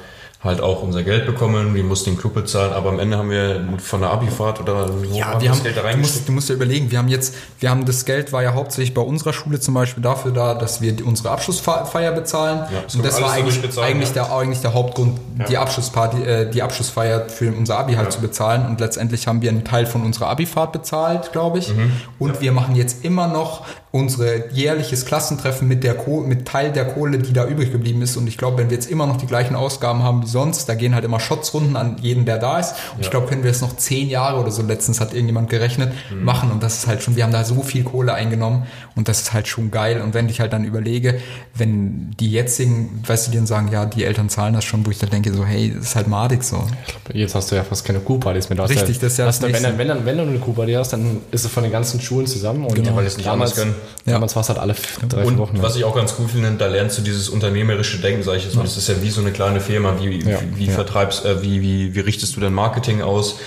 [0.45, 3.67] halt auch unser Geld bekommen, wir mussten den Club bezahlen, aber am Ende haben wir
[3.79, 6.51] von der Abifahrt oder wo ja, wir haben, das Geld da du musst, du musst
[6.51, 9.59] dir überlegen, wir haben jetzt, wir haben das Geld war ja hauptsächlich bei unserer Schule
[9.59, 12.59] zum Beispiel dafür da, dass wir unsere Abschlussfeier bezahlen.
[12.71, 14.27] Ja, das und das war eigentlich, bezahlen, eigentlich, ja.
[14.27, 15.45] der, eigentlich der Hauptgrund, ja.
[15.47, 18.67] die Abschlussparty, äh, die Abschlussfeier für unser Abi halt zu bezahlen.
[18.67, 21.75] Und letztendlich haben wir einen Teil von unserer Abifahrt bezahlt, glaube ich.
[21.75, 21.93] Mhm.
[22.19, 23.63] und wir machen jetzt immer noch
[23.95, 25.95] unsere jährliches Klassentreffen mit der
[26.27, 28.17] mit Teil der Kohle, die da übrig geblieben ist.
[28.17, 30.69] Und ich glaube, wenn wir jetzt immer noch die gleichen Ausgaben haben wie umsonst.
[30.69, 32.75] Da gehen halt immer Shotsrunden an jeden, der da ist.
[32.95, 35.93] Und ich glaube, können wir es noch zehn Jahre oder so, letztens hat irgendjemand gerechnet,
[36.11, 36.25] Mhm.
[36.25, 36.51] machen.
[36.51, 38.67] Und das ist halt schon, wir haben da so viel Kohle eingenommen
[38.97, 40.01] und das ist halt schon geil.
[40.01, 41.21] Und wenn ich halt dann überlege,
[41.55, 44.91] wenn die jetzigen, weißt du, die dann sagen, ja, die Eltern zahlen das schon, wo
[44.91, 46.67] ich dann denke, so, hey, das ist halt madig so.
[47.13, 48.57] Jetzt hast du ja fast keine Kuhpartys mehr.
[48.57, 50.39] Du hast Richtig, das ist ja das da, wenn, dann- wenn, dann, wenn du eine
[50.39, 52.65] Kuhparty hast, dann ist es von den ganzen Schulen zusammen.
[52.65, 52.97] Und Genau.
[52.97, 53.75] weil es nicht damals, anders können.
[54.07, 54.15] Ja.
[54.15, 54.75] damals war es halt alle
[55.09, 55.63] drei, Und Wochen.
[55.63, 58.57] was ich auch ganz cool finde, da lernst du dieses unternehmerische Denken, sage ich jetzt
[58.57, 58.63] mal.
[58.63, 59.95] Das ist ja wie so eine kleine Firma.
[60.01, 60.41] Wie, Ja.
[60.41, 63.39] wie, wie vertreibst, äh, wie, wie, wie richtest du dein Marketing aus?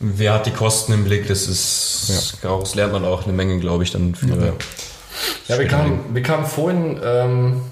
[0.00, 1.26] Wer hat die Kosten im Blick?
[1.26, 4.54] Das ist, daraus lernt man auch eine Menge, glaube ich, dann für.
[5.48, 7.62] ja, wir kamen, wir kamen vorhin, ähm,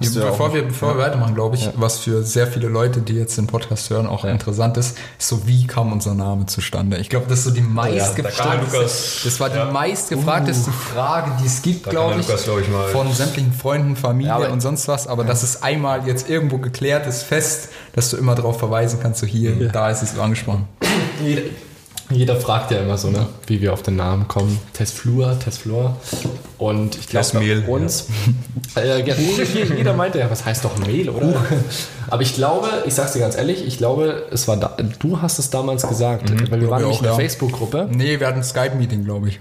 [0.00, 3.14] hast ja bevor wir, bevor wir weitermachen, glaube ich, was für sehr viele Leute, die
[3.14, 6.98] jetzt den Podcast hören, auch interessant ist, ist so, wie kam unser Name zustande?
[6.98, 9.70] Ich glaube, das ist so die meistgefragteste, das war die ja.
[9.70, 14.60] meistgefragteste Frage, die es gibt, glaube ich, glaub ich, von sämtlichen Freunden, Familie Ja, und
[14.60, 15.06] sonst was.
[15.06, 19.20] Aber das ist einmal jetzt irgendwo geklärt, ist fest, dass du immer darauf verweisen kannst,
[19.20, 20.68] so hier, da ist es so angesprochen.
[22.10, 24.58] Jeder, fragt ja immer so, ne, wie wir auf den Namen kommen.
[24.72, 25.96] Testflur, Testflur.
[26.58, 28.08] Und ich glaube, bei uns,
[28.76, 31.34] äh, ja, jeder meinte ja, was heißt doch Mehl, oder?
[32.08, 35.38] Aber ich glaube, ich sag's dir ganz ehrlich, ich glaube, es war da, du hast
[35.38, 37.18] es damals gesagt, weil wir waren auch, in der ja.
[37.18, 37.88] Facebook-Gruppe.
[37.90, 39.40] Nee, wir hatten ein Skype-Meeting, glaube ich.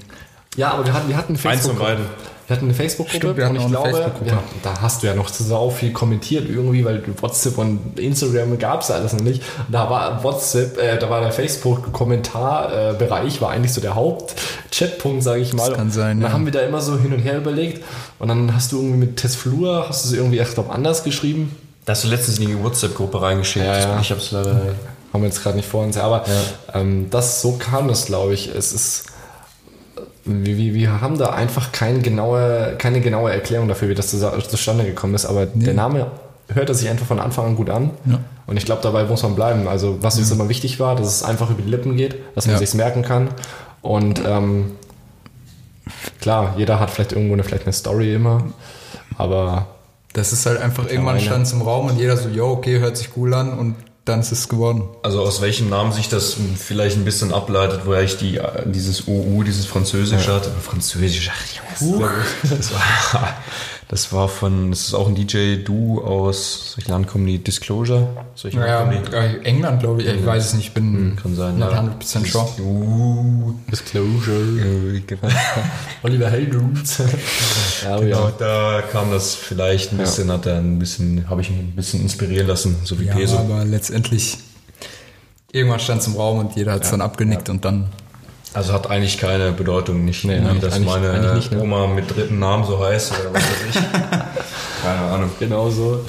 [0.57, 2.09] Ja, aber wir hatten, wir hatten eine Eins von Facebook-Gruppe.
[2.47, 4.29] Wir hatten eine Facebook-Gruppe und ich auch eine glaube, Facebook-Gruppe.
[4.29, 8.91] ja, da hast du ja noch so viel kommentiert irgendwie, weil WhatsApp und Instagram gab's
[8.91, 9.41] alles noch nicht.
[9.67, 15.53] Da war WhatsApp, äh, da war der Facebook-Kommentarbereich, war eigentlich so der Haupt-Chatpunkt, sage ich
[15.53, 15.69] mal.
[15.69, 16.35] Das kann sein, Und dann ja.
[16.35, 17.83] haben wir da immer so hin und her überlegt
[18.19, 21.55] und dann hast du irgendwie mit Testflur, hast du es irgendwie echt glaub, anders geschrieben.
[21.85, 23.65] Da hast du letztens in die WhatsApp-Gruppe reingeschickt.
[23.65, 23.99] Ja, ja.
[23.99, 24.61] Ich hab's leider.
[25.13, 26.25] Haben wir jetzt gerade nicht vor uns, aber
[26.73, 28.49] ähm, das so kam das, glaube ich.
[28.49, 29.05] Es ist
[30.25, 34.17] wir, wir, wir haben da einfach keine genaue, keine genaue Erklärung dafür, wie das zu-
[34.47, 36.07] zustande gekommen ist, aber der Name
[36.53, 37.91] hörte sich einfach von Anfang an gut an.
[38.47, 39.67] Und ich glaube, dabei muss man bleiben.
[39.67, 42.53] Also, was uns immer wichtig war, dass es einfach über die Lippen geht, dass man
[42.55, 42.59] Ja.
[42.59, 43.29] sich's merken kann.
[43.81, 44.71] Und ähm,
[46.21, 48.43] klar, jeder hat vielleicht irgendwo eine, vielleicht eine Story immer,
[49.17, 49.67] aber
[50.13, 52.95] Das ist halt einfach, irgendwann stand es im Raum und jeder so, jo, okay, hört
[52.97, 54.83] sich cool an und dann ist es geworden.
[55.01, 59.43] Also aus welchem Namen sich das vielleicht ein bisschen ableitet, woher ich die, dieses OU,
[59.43, 60.51] dieses Französisch hatte.
[60.61, 62.09] Französisch, ach, Junge,
[63.95, 68.09] das war, von, das ist auch ein DJ, du aus, solchen Land kommen die Disclosure?
[68.35, 71.21] Solche äh, England, glaube ich, ich weiß es nicht, ich bin die?
[71.21, 71.79] Kann sein, not ja.
[71.81, 72.49] 100% sure.
[72.57, 75.29] Du, Disclosure, genau.
[76.03, 76.97] Oliver Heldroots.
[77.85, 78.33] ja, aber Genau, ja.
[78.37, 82.01] da kam das vielleicht ein bisschen, hat er ein bisschen, habe ich mich ein bisschen
[82.01, 83.37] inspirieren lassen, so wie Ja, Peso.
[83.37, 84.39] aber letztendlich,
[85.53, 87.87] irgendwann stand es im Raum und jeder hat es dann abgenickt und dann,
[88.55, 91.61] Also hat eigentlich keine Bedeutung, nicht, Nee, ne, eigentlich- dass meine eigentlich nicht, ne?
[91.61, 93.75] Oma mit dritten Namen so heißt oder was weiß ich.
[94.83, 95.29] keine Ahnung.
[95.39, 95.99] Genau so.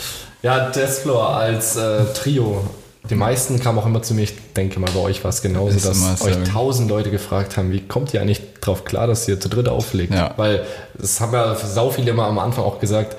[0.43, 2.63] Ja, Deathfloor als äh, Trio.
[3.11, 5.77] Die meisten kamen auch immer zu mir, ich denke mal, bei euch war es genauso,
[5.77, 9.39] Ist dass euch tausend Leute gefragt haben, wie kommt ihr eigentlich drauf klar, dass ihr
[9.39, 10.13] zu dritt auflegt?
[10.13, 10.35] Ja.
[10.37, 10.65] Weil
[11.01, 13.17] es haben ja sau viele immer am Anfang auch gesagt,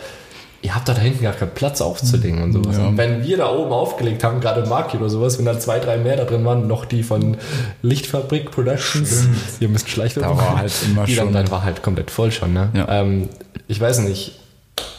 [0.61, 2.77] ihr habt da, da hinten gar keinen Platz aufzulegen und sowas.
[2.77, 2.87] Ja.
[2.87, 5.97] Und wenn wir da oben aufgelegt haben, gerade Marki oder sowas, wenn da zwei, drei
[5.97, 7.37] mehr da drin waren, noch die von
[7.81, 9.27] Lichtfabrik Productions,
[9.59, 12.31] ihr müsst Schleichwerbung Da war halt immer die dann, schon- dann war halt komplett voll
[12.31, 12.53] schon.
[12.53, 12.69] Ne?
[12.73, 12.87] Ja.
[13.01, 13.29] Ähm,
[13.67, 14.39] ich weiß nicht,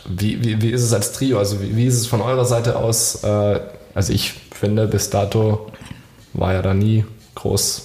[0.09, 1.38] wie, wie, wie ist es als Trio?
[1.38, 3.23] Also wie, wie ist es von eurer Seite aus?
[3.25, 3.61] Äh,
[3.94, 5.66] also ich finde, bis dato
[6.35, 7.83] war ja da nie groß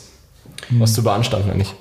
[0.72, 1.74] was zu beanstanden eigentlich.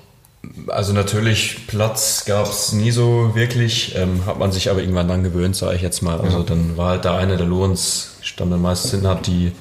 [0.67, 5.23] Also natürlich, Platz gab es nie so wirklich, ähm, hat man sich aber irgendwann dann
[5.23, 6.21] gewöhnt, sage ich jetzt mal.
[6.21, 9.53] Also dann war halt der eine, der Lorenz, stand dann meistens hinten, hat die,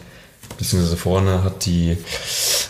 [0.58, 1.98] beziehungsweise vorne, hat die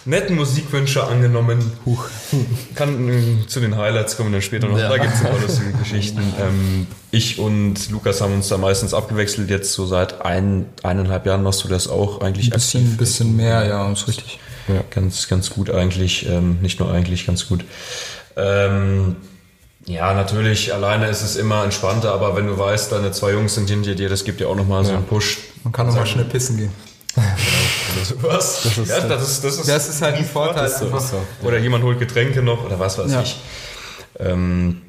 [0.05, 1.71] netten Musikwünsche angenommen.
[1.85, 2.05] Huch.
[2.75, 4.77] Kann äh, zu den Highlights kommen dann später noch.
[4.77, 4.89] Ja.
[4.89, 6.21] Da gibt es ein paar lustige Geschichten.
[6.39, 9.49] Ähm, ich und Lukas haben uns da meistens abgewechselt.
[9.49, 12.97] Jetzt so seit ein, eineinhalb Jahren machst du das auch eigentlich ein bisschen, aktiv.
[12.97, 14.39] bisschen mehr, ja, ist richtig.
[14.89, 16.27] Ganz, ganz gut eigentlich.
[16.27, 17.63] Ähm, nicht nur eigentlich, ganz gut.
[18.37, 19.15] Ähm,
[19.85, 23.69] ja, natürlich, alleine ist es immer entspannter, aber wenn du weißt, deine zwei Jungs sind
[23.69, 25.37] hinter dir, das gibt dir auch nochmal so einen Push.
[25.63, 26.71] Man kann nochmal schnell pissen gehen.
[28.21, 28.63] Was?
[28.63, 30.69] Das ist, ja, das ist, das ist, Das ist halt ein Vorteil.
[30.69, 30.89] so.
[31.43, 33.21] Oder jemand holt Getränke noch oder was weiß Ja.
[33.21, 33.37] ich.
[34.19, 34.81] Ähm,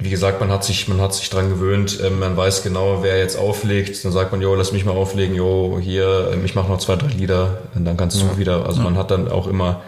[0.00, 3.18] wie gesagt, man hat sich, man hat sich dran gewöhnt, ähm, man weiß genau, wer
[3.18, 4.04] jetzt auflegt.
[4.04, 6.94] Dann sagt man, jo, lass mich mal auflegen, jo, hier, ähm, ich mache noch zwei,
[6.94, 8.64] drei Lieder, und dann kannst du wieder.
[8.66, 9.82] Also man hat dann auch immer,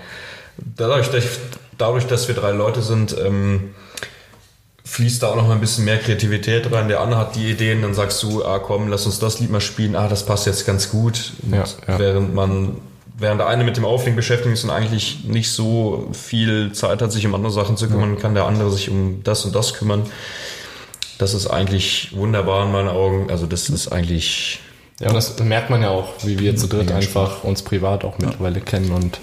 [0.76, 1.24] dadurch, dass,
[1.78, 3.70] dadurch, dass wir drei Leute sind, ähm,
[4.84, 6.88] fließt da auch noch mal ein bisschen mehr Kreativität rein.
[6.88, 9.60] Der andere hat die Ideen, dann sagst du, ah komm, lass uns das Lied mal
[9.60, 11.34] spielen, ah, das passt jetzt ganz gut.
[11.48, 11.98] Ja, ja.
[12.00, 12.78] Während man,
[13.20, 17.12] während der eine mit dem Auflegen beschäftigt ist und eigentlich nicht so viel Zeit hat,
[17.12, 20.04] sich um andere Sachen zu kümmern, kann der andere sich um das und das kümmern.
[21.18, 23.30] Das ist eigentlich wunderbar in meinen Augen.
[23.30, 24.60] Also das ist eigentlich
[25.00, 28.18] Ja, und das merkt man ja auch, wie wir zu dritt einfach uns privat auch
[28.18, 29.18] mittlerweile kennen und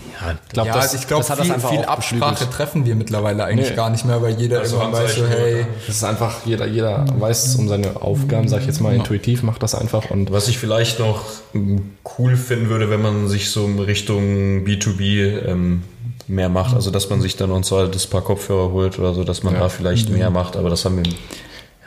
[0.47, 2.51] ich glaube, ja, das, ich glaube, das hat viel, viel Absprache beflügelt.
[2.51, 3.75] treffen wir mittlerweile eigentlich Nee.
[3.75, 5.67] gar nicht mehr, weil jeder Also irgendwann weiß so, hey?
[5.85, 9.61] Das ist einfach, jeder, jeder weiß um seine Aufgaben, sag ich jetzt mal, intuitiv macht
[9.61, 11.21] das einfach und Was ich vielleicht noch
[11.53, 11.77] mm,
[12.17, 15.83] cool finden würde, wenn man sich so in Richtung B2B ähm,
[16.27, 19.23] mehr macht, also dass man sich dann und so das paar Kopfhörer holt oder so,
[19.23, 21.03] dass man da vielleicht mehr macht, aber das haben wir,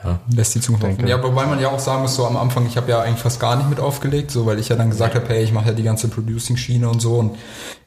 [0.05, 1.07] ja, lässt die Zukunft offen.
[1.07, 3.39] Ja, wobei man ja auch sagen muss, so am Anfang, ich habe ja eigentlich fast
[3.39, 5.73] gar nicht mit aufgelegt, so weil ich ja dann gesagt habe, hey, ich mache ja
[5.73, 7.37] die ganze Producing-Schiene und so und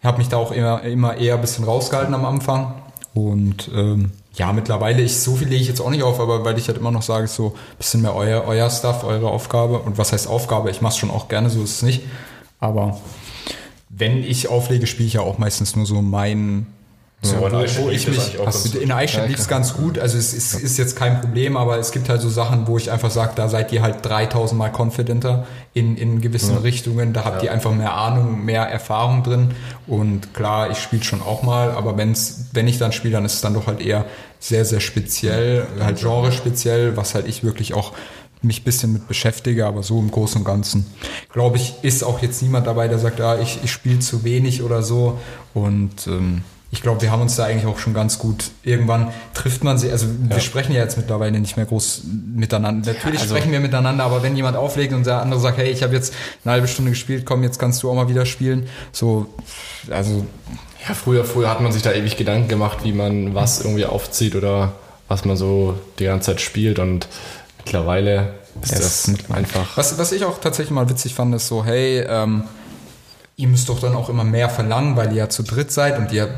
[0.03, 2.73] habe mich da auch immer, immer eher ein bisschen rausgehalten am Anfang.
[3.13, 6.57] Und ähm, ja, mittlerweile, ich so viel lege ich jetzt auch nicht auf, aber weil
[6.57, 9.79] ich halt immer noch sage, so ein bisschen mehr euer, euer Stuff, eure Aufgabe.
[9.79, 10.71] Und was heißt Aufgabe?
[10.71, 12.03] Ich mache schon auch gerne, so ist es nicht.
[12.59, 12.99] Aber
[13.89, 16.65] wenn ich auflege, spiele ich ja auch meistens nur so mein
[17.23, 19.73] so, Ja, in wo, Eichstätt wo lief ich mich, ganz in Eichstätt lief es ganz
[19.73, 22.77] gut, also es ist, ist jetzt kein Problem, aber es gibt halt so Sachen, wo
[22.77, 27.23] ich einfach sage, da seid ihr halt 3000 Mal confidenter in, in gewissen Richtungen, da
[27.23, 29.51] habt ihr einfach mehr Ahnung, mehr Erfahrung drin.
[29.87, 33.35] Und klar, ich spiele schon auch mal, aber wenn's, wenn ich dann spiele, dann ist
[33.35, 34.05] es dann doch halt eher
[34.39, 37.93] sehr, sehr speziell, halt genre speziell, was halt ich wirklich auch
[38.43, 40.85] mich ein bisschen mit beschäftige, aber so im Großen und Ganzen,
[41.31, 44.63] glaube ich, ist auch jetzt niemand dabei, der sagt, ah, ich, ich spiele zu wenig
[44.63, 45.17] oder so.
[45.53, 48.45] Und ähm, ich glaube, wir haben uns da eigentlich auch schon ganz gut.
[48.63, 52.01] Irgendwann trifft man sie, also wir sprechen ja jetzt mittlerweile nicht mehr groß
[52.35, 52.93] miteinander.
[52.93, 55.83] Natürlich also- sprechen wir miteinander, aber wenn jemand auflegt und der andere sagt, hey, ich
[55.83, 58.67] habe jetzt eine halbe Stunde gespielt, komm, jetzt kannst du auch mal wieder spielen.
[58.91, 59.27] So,
[59.91, 60.25] also
[60.87, 64.35] ja, früher, früher hat man sich da ewig Gedanken gemacht, wie man was irgendwie aufzieht
[64.35, 64.71] oder
[65.07, 67.07] was man so die ganze Zeit spielt und
[67.59, 68.33] mittlerweile
[68.63, 69.77] ist Ja, das einfach.
[69.77, 72.45] Was, was ich auch tatsächlich mal witzig fand, ist so, hey, ähm,
[73.35, 76.11] ihr müsst doch dann auch immer mehr verlangen, weil ihr ja zu dritt seid und
[76.11, 76.29] ihr,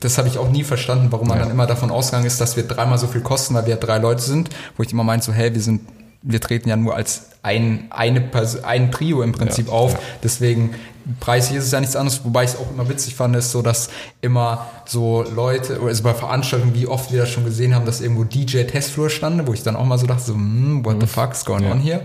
[0.00, 2.64] das habe ich auch nie verstanden, warum man dann immer davon ausgegangen ist, dass wir
[2.64, 5.32] dreimal so viel kosten, weil wir ja drei Leute sind, wo ich immer meinte so,
[5.32, 5.80] hey, wir sind,
[6.22, 9.98] wir treten ja nur als ein, eine Person, ein Trio im Prinzip Ja, auf, ja.
[10.24, 10.74] deswegen
[11.20, 13.60] preislich ist es ja nichts anderes, wobei ich es auch immer witzig fand, ist so,
[13.60, 13.90] dass
[14.22, 18.24] immer so Leute, also bei Veranstaltungen, wie oft wir das schon gesehen haben, dass irgendwo
[18.24, 21.44] DJ Testflur stand, wo ich dann auch mal so dachte, so, hm, what the fuck's
[21.44, 21.72] going Ja.
[21.72, 22.00] on here?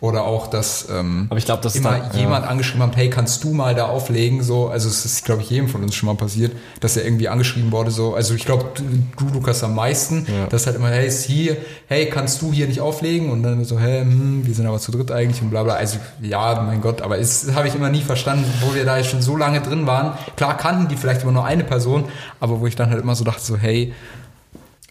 [0.00, 2.10] Oder auch, dass ähm, Aber ich glaube, das immer ja.
[2.14, 4.42] jemand angeschrieben hat, hey, kannst du mal da auflegen?
[4.42, 7.28] So, also es ist, glaube ich, jedem von uns schon mal passiert, dass er irgendwie
[7.28, 7.90] angeschrieben wurde.
[7.90, 10.46] So, also ich glaube, du, Lukas, am meisten, Ja.
[10.48, 13.30] dass halt immer, hey, ist hier, hey, kannst du hier nicht auflegen?
[13.30, 15.74] Und dann so, hey, hm, wir sind aber zu dritt eigentlich und bla bla.
[15.74, 19.22] Also ja, mein Gott, aber es habe ich immer nie verstanden, wo wir da schon
[19.22, 20.12] so lange drin waren.
[20.36, 22.04] Klar kannten die vielleicht immer nur eine Person,
[22.40, 23.92] aber wo ich dann halt immer so dachte, so, hey,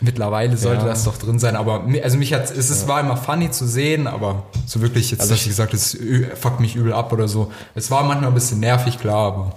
[0.02, 0.90] Mittlerweile sollte Ja.
[0.90, 4.08] das doch drin sein, aber also mich hat es es war immer funny zu sehen,
[4.08, 5.96] aber so wirklich jetzt, Also dass ich gesagt, es
[6.36, 7.52] fuckt mich übel ab oder so.
[7.76, 9.54] Es war manchmal ein bisschen nervig, klar, aber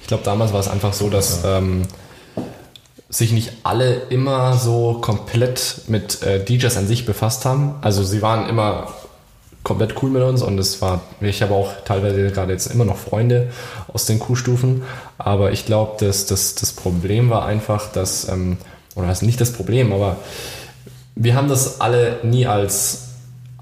[0.00, 1.82] Ich glaube, damals war es einfach so, dass ähm,
[3.08, 7.74] sich nicht alle immer so komplett mit äh, DJs an sich befasst haben.
[7.82, 8.88] Also sie waren immer
[9.64, 12.98] komplett cool mit uns und es war, ich habe auch teilweise gerade jetzt immer noch
[12.98, 13.50] Freunde
[13.92, 14.82] aus den Q-Stufen,
[15.18, 18.58] aber ich glaube, dass das, das Problem war einfach, dass, ähm,
[18.94, 20.18] oder was nicht das Problem, aber
[21.16, 23.08] wir haben das alle nie als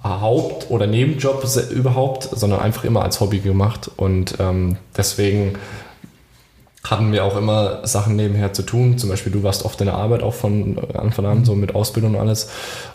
[0.03, 5.55] Haupt- oder Nebenjob überhaupt, sondern einfach immer als Hobby gemacht und ähm, deswegen
[6.85, 8.99] hatten wir auch immer Sachen nebenher zu tun.
[8.99, 12.15] Zum Beispiel, du warst oft in der Arbeit auch von Anfang an, so mit Ausbildung
[12.15, 12.49] und alles.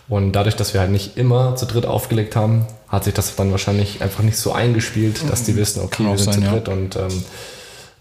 [0.08, 3.50] Und dadurch, dass wir halt nicht immer zu dritt aufgelegt haben, hat sich das dann
[3.50, 6.52] wahrscheinlich einfach nicht so eingespielt, dass die wissen, okay, wir sind sein, zu ja.
[6.52, 7.22] dritt und ähm,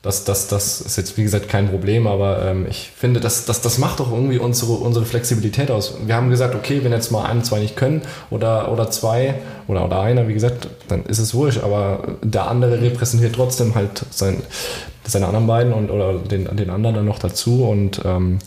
[0.02, 3.62] das, das, das ist jetzt, wie gesagt, kein Problem, aber ähm, ich finde, das, das,
[3.62, 5.96] das macht doch irgendwie unsere, unsere Flexibilität aus.
[6.06, 9.36] Wir haben gesagt, okay, wenn jetzt mal ein, zwei nicht können oder, oder zwei
[9.68, 14.06] oder, oder einer, wie gesagt, dann ist es wurscht, aber der andere repräsentiert trotzdem halt
[14.12, 14.44] sein,
[15.08, 18.40] seine anderen beiden und, oder den, den anderen dann noch dazu und ähm,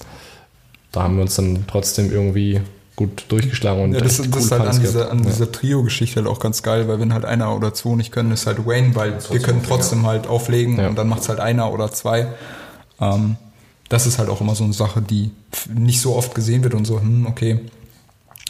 [0.93, 2.61] da haben wir uns dann trotzdem irgendwie
[2.97, 5.25] gut durchgeschlagen und ja, das, das ist halt an dieser, an Ja.
[5.31, 8.47] dieser Trio-Geschichte halt auch ganz geil, weil wenn halt einer oder zwei nicht können, ist
[8.47, 10.89] halt Wayne, weil wir können trotzdem halt auflegen Ja.
[10.89, 12.27] und dann macht's halt einer oder zwei.
[13.01, 13.37] Ähm,
[13.89, 15.31] das ist halt auch immer so eine Sache, die
[15.75, 17.61] nicht so oft gesehen wird und so, hm, okay.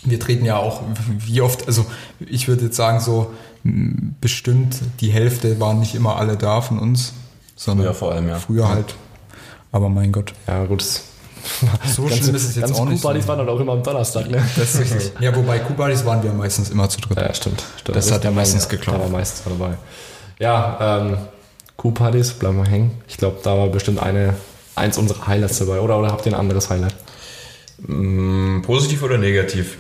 [0.03, 0.81] Wir treten ja auch,
[1.19, 1.85] wie oft, also
[2.19, 3.31] ich würde jetzt sagen, so
[4.21, 7.13] bestimmt die Hälfte waren nicht immer alle da von uns,
[7.63, 8.39] sondern Früher vor allem, ja.
[8.39, 8.95] früher halt.
[9.73, 10.33] Aber mein Gott.
[10.47, 10.81] ja, gut.
[10.81, 11.03] das-
[11.95, 13.01] So ganze- schlimm ist es jetzt auch nicht.
[13.03, 13.29] Q-Partys So.
[13.29, 14.43] waren dann auch immer am Donnerstag, ne?
[14.57, 15.13] Das ist richtig.
[15.21, 17.17] Ja, wobei Q-Buddies waren wir meistens immer zu dritt.
[17.19, 17.63] Ja, stimmt.
[17.79, 17.97] stimmt.
[17.97, 18.99] Das hat ja meistens geklappt.
[18.99, 19.75] Da war meistens dabei.
[20.39, 21.17] Ja, ähm,
[21.77, 23.01] Q-Partys, bleiben wir hängen.
[23.09, 24.35] Ich glaube, da war bestimmt eine,
[24.75, 25.81] eins unserer Highlights dabei.
[25.81, 26.95] Oder, oder habt ihr ein anderes Highlight?
[27.79, 29.79] Mm, positiv oder negativ?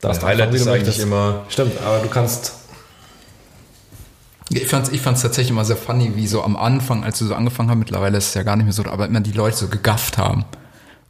[0.00, 2.54] Das Das Highlight ist eigentlich immer, Stimmt, aber du kannst.
[4.52, 7.34] Ich fand's, ich fand's tatsächlich immer sehr funny, wie so am Anfang, als wir so
[7.34, 9.68] angefangen haben, mittlerweile ist es ja gar nicht mehr so, aber immer die Leute so
[9.68, 10.44] gegafft haben.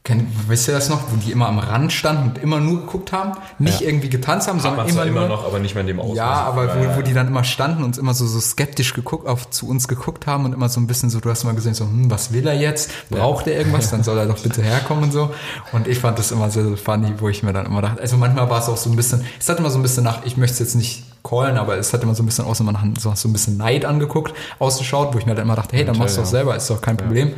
[0.05, 3.12] Kennt, wisst ihr das noch, wo die immer am Rand standen und immer nur geguckt
[3.12, 3.38] haben?
[3.61, 5.28] Nicht irgendwie getanzt haben, sondern immer immer nur.
[5.28, 6.16] noch, aber nicht mehr in dem Ausmaß.
[6.16, 6.97] Ja, aber wo, ja.
[6.97, 10.26] wo die dann immer standen und immer so, so skeptisch geguckt, auf zu uns geguckt
[10.26, 12.45] haben und immer so ein bisschen so, du hast mal gesehen, so, hm, was will
[12.49, 12.90] er jetzt?
[13.11, 13.90] Braucht er irgendwas?
[13.90, 15.32] Dann soll er doch bitte herkommen und so.
[15.70, 18.16] Und ich fand das immer sehr, sehr funny, wo ich mir dann immer dachte, also
[18.16, 20.36] manchmal war es auch so ein bisschen, es hat immer so ein bisschen nach, ich
[20.36, 23.12] möchte es jetzt nicht callen, aber es hat immer so ein bisschen aus, man so,
[23.14, 26.16] so ein bisschen Neid angeguckt, ausgeschaut, wo ich mir dann immer dachte, hey, dann machst
[26.16, 27.34] du doch selber, ist doch kein Problem.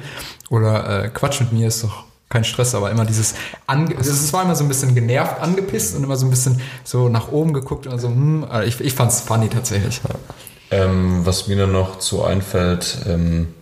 [0.51, 3.35] Oder äh, Quatsch mit mir, ist doch kein Stress, aber immer dieses,
[3.67, 7.09] ange es war immer so ein bisschen genervt, angepisst und immer so ein bisschen so
[7.09, 10.01] nach oben geguckt und so, hm, also ich, ich fand's funny tatsächlich.
[10.71, 13.55] Ähm, was mir dann noch so einfällt, ähm,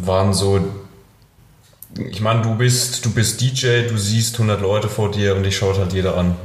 [0.00, 0.60] waren so,
[2.10, 5.56] ich meine, du bist, du bist DJ, du siehst 100 Leute vor dir und dich
[5.56, 6.36] schaut halt jeder an.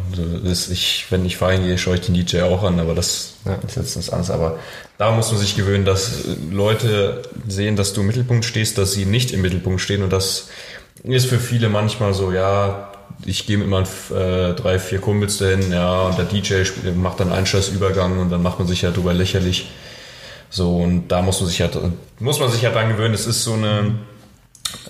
[0.43, 3.35] Das ich, wenn ich feiern gehe, schaue ich den DJ auch an, aber das
[3.65, 4.29] ist jetzt was anderes.
[4.29, 4.59] Aber
[4.97, 9.05] da muss man sich gewöhnen, dass Leute sehen, dass du im Mittelpunkt stehst, dass sie
[9.05, 10.49] nicht im Mittelpunkt stehen und das
[11.03, 12.91] ist für viele manchmal so, ja,
[13.25, 17.19] ich gehe mit meinen äh, drei, vier Kumpels dahin, ja, und der DJ spielt, macht
[17.19, 19.69] dann einen Scheißübergang und dann macht man sich ja drüber lächerlich.
[20.49, 21.77] So, und da muss man sich halt,
[22.19, 23.13] muss man sich halt dran gewöhnen.
[23.13, 23.95] Es ist so eine,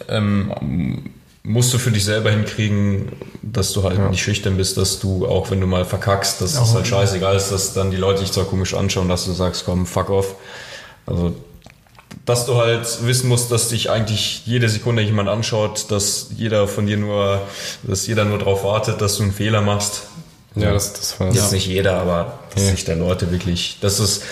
[0.10, 1.10] ähm,
[1.44, 3.12] musst du für dich selber hinkriegen,
[3.42, 6.74] dass du halt nicht schüchtern bist, dass du, auch wenn du mal verkackst, dass es
[6.74, 9.86] halt scheißegal ist, dass dann die Leute dich zwar komisch anschauen, dass du sagst, komm,
[9.86, 10.36] fuck off.
[11.06, 11.34] Also,
[12.26, 16.86] dass du halt wissen musst, dass dich eigentlich jede Sekunde jemand anschaut, dass jeder von
[16.86, 17.42] dir nur,
[17.84, 20.04] dass jeder nur darauf wartet, dass du einen Fehler machst.
[20.56, 22.72] Ja, das, das war Jetzt nicht jeder, aber dass Ja.
[22.72, 24.24] sich der Leute wirklich, das ist,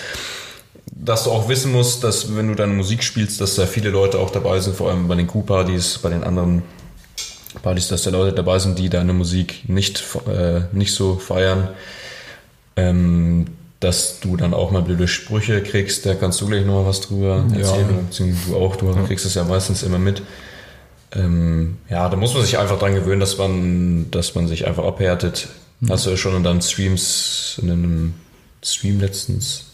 [1.06, 4.18] dass du auch wissen musst, dass wenn du deine Musik spielst, dass da viele Leute
[4.18, 6.62] auch dabei sind, vor allem bei den Q-Partys, bei den anderen
[7.62, 11.68] Partys, dass da Leute dabei sind, die deine Musik nicht, äh, nicht so feiern.
[12.74, 13.46] Ähm,
[13.80, 17.02] dass du dann auch mal blöde Sprüche kriegst, da kannst du gleich noch mal was
[17.02, 20.22] drüber erzählen, beziehungsweise du auch, du kriegst es ja meistens immer mit.
[21.12, 24.84] Ähm, ja, da muss man sich einfach dran gewöhnen, dass man, dass man sich einfach
[24.84, 25.48] abhärtet.
[25.88, 28.14] Hast du ja schon in deinen Streams, in einem
[28.62, 29.66] Stream letztens,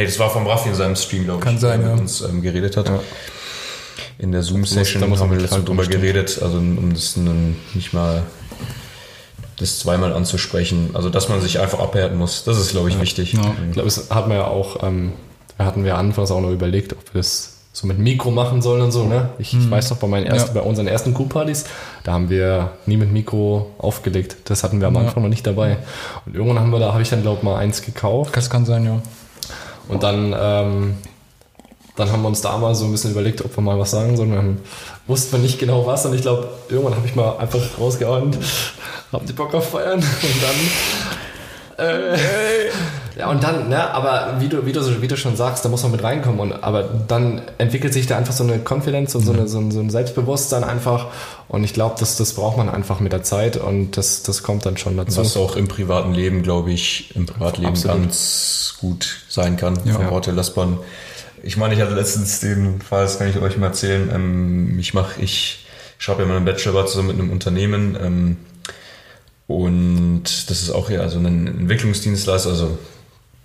[0.00, 1.92] nee, das war vom Raffi in seinem Stream, glaube ich, Kann sein, ja.
[1.92, 2.90] uns ähm, geredet hat.
[4.18, 8.22] In der Zoom-Session man haben wir letztens drüber geredet, also um das nun nicht mal
[9.58, 13.34] das zweimal anzusprechen, also dass man sich einfach abhärten muss, das ist, glaube ich, wichtig.
[13.34, 13.54] Ja.
[13.66, 15.12] Ich glaube, das hatten wir ja auch, ähm,
[15.58, 18.82] da hatten wir anfangs auch noch überlegt, ob wir das so mit Mikro machen sollen
[18.82, 19.30] und so, ne?
[19.38, 20.62] Ich, ich weiß noch, bei meinen ersten, Ja.
[20.62, 21.66] bei unseren ersten Crew-Partys,
[22.04, 24.36] da haben wir nie mit Mikro aufgelegt.
[24.46, 25.76] Das hatten wir am Anfang noch nicht dabei.
[26.26, 28.36] Und irgendwann haben wir da, habe ich dann, glaube ich, mal eins gekauft.
[28.36, 29.00] Das kann sein, ja.
[29.90, 30.98] Und dann, ähm,
[31.96, 34.16] dann haben wir uns da mal so ein bisschen überlegt, ob wir mal was sagen
[34.16, 34.32] sollen.
[34.32, 34.60] Dann
[35.06, 36.06] wussten wir nicht genau was.
[36.06, 38.36] Und ich glaube, irgendwann habe ich mal einfach rausgehauen,
[39.12, 39.98] habt ihr Bock auf Feiern?
[39.98, 40.42] Und
[41.76, 42.18] dann, äh,
[43.18, 45.68] ja, und dann, ne, aber wie du, wie, du, so- wie du schon sagst, da
[45.68, 46.40] muss man mit reinkommen.
[46.40, 49.70] Und, aber dann entwickelt sich da einfach so eine Confidence und so, eine, so, ein,
[49.70, 51.08] so ein Selbstbewusstsein einfach.
[51.48, 54.64] Und ich glaube, das, das braucht man einfach mit der Zeit und das, das kommt
[54.66, 55.20] dann schon dazu.
[55.20, 57.96] Was auch im privaten Leben, glaube ich, im Privatleben Absolut.
[58.02, 59.78] ganz gut sein kann.
[59.84, 59.94] Ja.
[59.94, 60.78] Vom Hotel Lassbahn.
[61.42, 64.10] Ich meine, ich hatte letztens den Fall, das kann ich euch mal erzählen.
[64.14, 65.66] Ähm, ich mache, ich
[65.98, 67.96] schreibe ja meinen Bachelor zusammen mit einem Unternehmen.
[68.00, 68.36] Ähm,
[69.46, 72.78] und das ist auch ja also ein Entwicklungsdienstleister, also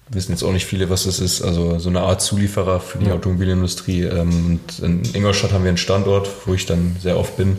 [0.10, 1.42] wissen jetzt auch nicht viele, was das ist.
[1.42, 4.04] Also so eine Art Zulieferer für die Automobilindustrie.
[4.04, 7.58] Ähm, und in Ingolstadt haben wir einen Standort, wo ich dann sehr oft bin.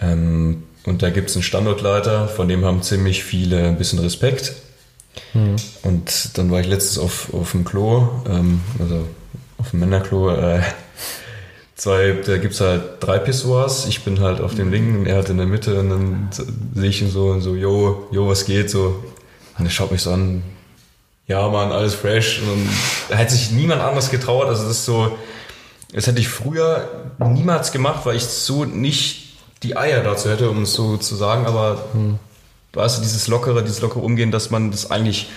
[0.00, 4.54] Ähm, und da gibt es einen Standortleiter, von dem haben ziemlich viele ein bisschen Respekt.
[5.82, 9.06] Und dann war ich letztens auf, auf dem Klo, ähm, also
[9.58, 10.30] auf dem Männerklo.
[10.30, 10.60] Äh,
[11.74, 13.86] zwei, da gibt's halt drei Pissoirs.
[13.86, 15.78] Ich bin halt auf dem linken und er halt in der Mitte.
[15.80, 16.28] Und dann
[16.74, 18.70] sehe ich ihn so und so, yo, yo, was geht?
[18.70, 19.02] So.
[19.58, 20.42] Und er schaut mich so an,
[21.26, 22.40] ja, Mann, alles fresh.
[22.42, 22.68] Und
[23.08, 24.46] da hat sich niemand anders getraut.
[24.46, 25.16] Also das ist so,
[25.92, 29.26] das hätte ich früher niemals gemacht, weil ich so nicht
[29.62, 31.46] die Eier dazu hätte, um es so zu sagen.
[31.46, 31.84] Aber
[32.72, 35.28] weißt du, dieses lockere, dieses lockere Umgehen, dass man das eigentlich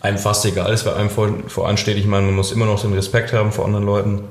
[0.00, 1.96] einem fast egal ist, weil einem vor, voran steht.
[1.96, 4.24] Ich meine, man muss immer noch den Respekt haben vor anderen Leuten,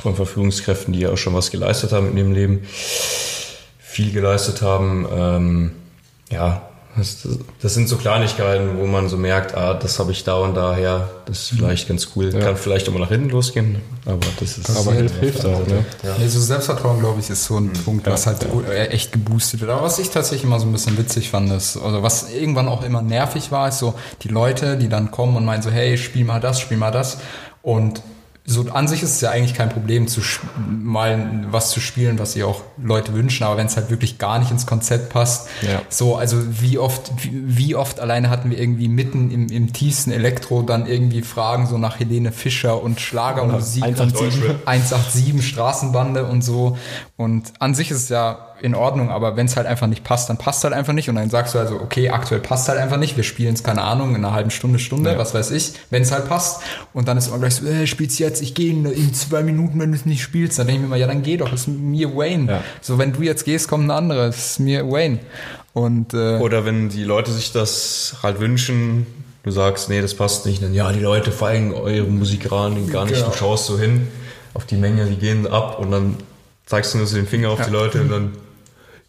[0.00, 2.66] von Verfügungskräften, die ja auch schon was geleistet haben in ihrem Leben,
[3.78, 5.06] viel geleistet haben.
[5.14, 5.72] Ähm,
[6.30, 6.62] ja,
[6.96, 7.26] das,
[7.62, 11.08] das sind so Kleinigkeiten, wo man so merkt, ah, das habe ich da und daher,
[11.24, 12.30] das ist vielleicht ganz cool.
[12.32, 15.86] Kann vielleicht auch mal nach hinten losgehen, aber das ist aber hilft, hilft auch, ne?
[16.18, 19.70] Nee, so Selbstvertrauen, glaube ich, ist so ein Punkt, was halt äh, echt geboostet wird.
[19.70, 22.82] Aber was ich tatsächlich immer so ein bisschen witzig fand, ist, also was irgendwann auch
[22.82, 26.26] immer nervig war, ist so die Leute, die dann kommen und meinen so, hey, spiel
[26.26, 27.18] mal das, spiel mal das.
[27.62, 28.02] Und
[28.44, 30.20] so an sich ist es ja eigentlich kein Problem, zu
[30.68, 34.40] mal was zu spielen, was sich auch Leute wünschen, aber wenn es halt wirklich gar
[34.40, 35.80] nicht ins Konzept passt, Ja.
[35.88, 40.10] so, also wie oft, wie, wie oft alleine hatten wir irgendwie mitten im, im tiefsten
[40.10, 43.84] Elektro dann irgendwie Fragen so nach Helene Fischer und Schlagermusik.
[43.84, 44.42] 187.
[44.42, 46.76] und 187 Straßenbande und so.
[47.16, 50.28] Und an sich ist es ja in Ordnung, aber wenn es halt einfach nicht passt,
[50.30, 51.08] dann passt halt einfach nicht.
[51.08, 53.16] Und dann sagst du also, okay, aktuell passt halt einfach nicht.
[53.16, 55.18] Wir spielen es, keine Ahnung, in einer halben Stunde, Stunde, Ja.
[55.18, 56.62] was weiß ich, wenn es halt passt.
[56.94, 59.80] Und dann ist immer gleich so, äh, spiel's jetzt, ich gehe in, in zwei Minuten,
[59.80, 60.58] wenn du es nicht spielst.
[60.58, 62.50] Dann denke ich mir immer, ja, dann geh doch, ist mir Wayne.
[62.52, 62.64] Ja.
[62.80, 65.18] So, wenn du jetzt gehst, kommt ein anderer, ist mir Wayne.
[65.72, 69.06] Und äh, Oder wenn die Leute sich das halt wünschen,
[69.42, 73.04] du sagst, nee, das passt nicht, dann ja, die Leute feigen eure Musik ran, gar
[73.06, 73.30] nicht, Genau.
[73.30, 74.06] du schaust so hin
[74.54, 76.16] auf die Menge, die gehen ab und dann
[76.66, 78.32] zeigst du nur so den Finger auf die Leute und dann,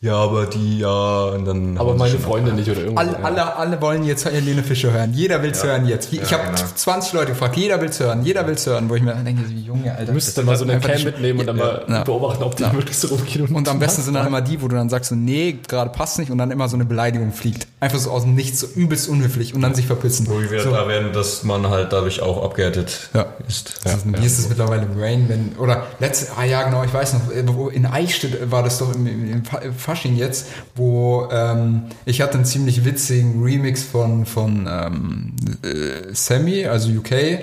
[0.04, 1.78] ja, aber die, ja, und dann.
[1.78, 2.20] Aber meine.
[2.20, 3.08] Freunde nicht oder irgendwas.
[3.08, 5.14] Alle, alle, alle wollen jetzt Helene Fischer hören.
[5.14, 6.12] Jeder will's hören jetzt.
[6.14, 6.68] Ich Ja, habe genau.
[6.76, 9.91] 20 Leute gefragt, jeder will's hören, jeder will's hören, wo ich mir denke, wie Junge,
[9.91, 10.06] Alter.
[10.08, 12.04] Du müsstest dann mal so eine Cam mitnehmen und dann mal Ja.
[12.04, 13.47] beobachten, ob die wirklich so rumgehen.
[13.56, 16.20] Und am besten sind dann immer die, wo du dann sagst so, nee, gerade passt
[16.20, 17.68] nicht und dann immer so eine Beleidigung fliegt.
[17.80, 20.28] Einfach so aus dem Nichts, so übelst unhöflich und dann sich verpissen.
[20.30, 20.72] Wo wir so.
[20.72, 23.26] da werden, dass man halt dadurch auch abgehärtet Ja.
[23.47, 23.80] ist.
[23.84, 27.14] Das ist, wie ist es mittlerweile Rain, wenn, oder letzte, ah ja genau, ich weiß
[27.14, 31.84] noch, äh, wo in Eichstätt war das doch im, im, im Fasching jetzt, wo ähm,
[32.06, 35.34] ich hatte einen ziemlich witzigen Remix von, von ähm,
[35.64, 37.39] äh, Sammy, also UK,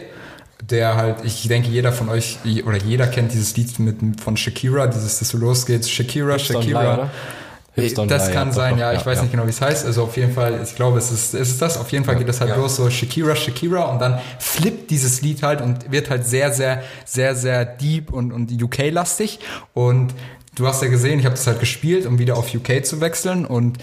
[0.68, 4.88] der halt, ich denke, jeder von euch, oder jeder kennt dieses Lied mit, von Shakira,
[4.88, 7.10] dieses, das so losgeht, Shakira, Shakira.
[7.76, 9.86] don't Das kann ja, sein, doch, ja, ich weiß nicht genau, wie es heißt.
[9.86, 11.78] Also auf jeden Fall, ich glaube, es ist, es ist das.
[11.78, 12.56] Auf jeden Fall geht das halt Ja.
[12.56, 16.82] los, so Shakira, Shakira und dann flippt dieses Lied halt und wird halt sehr, sehr,
[17.04, 19.38] sehr, sehr deep und, und UK-lastig.
[19.72, 20.12] Und
[20.60, 23.46] du hast ja gesehen, ich habe das halt gespielt, um wieder auf UK zu wechseln
[23.46, 23.78] und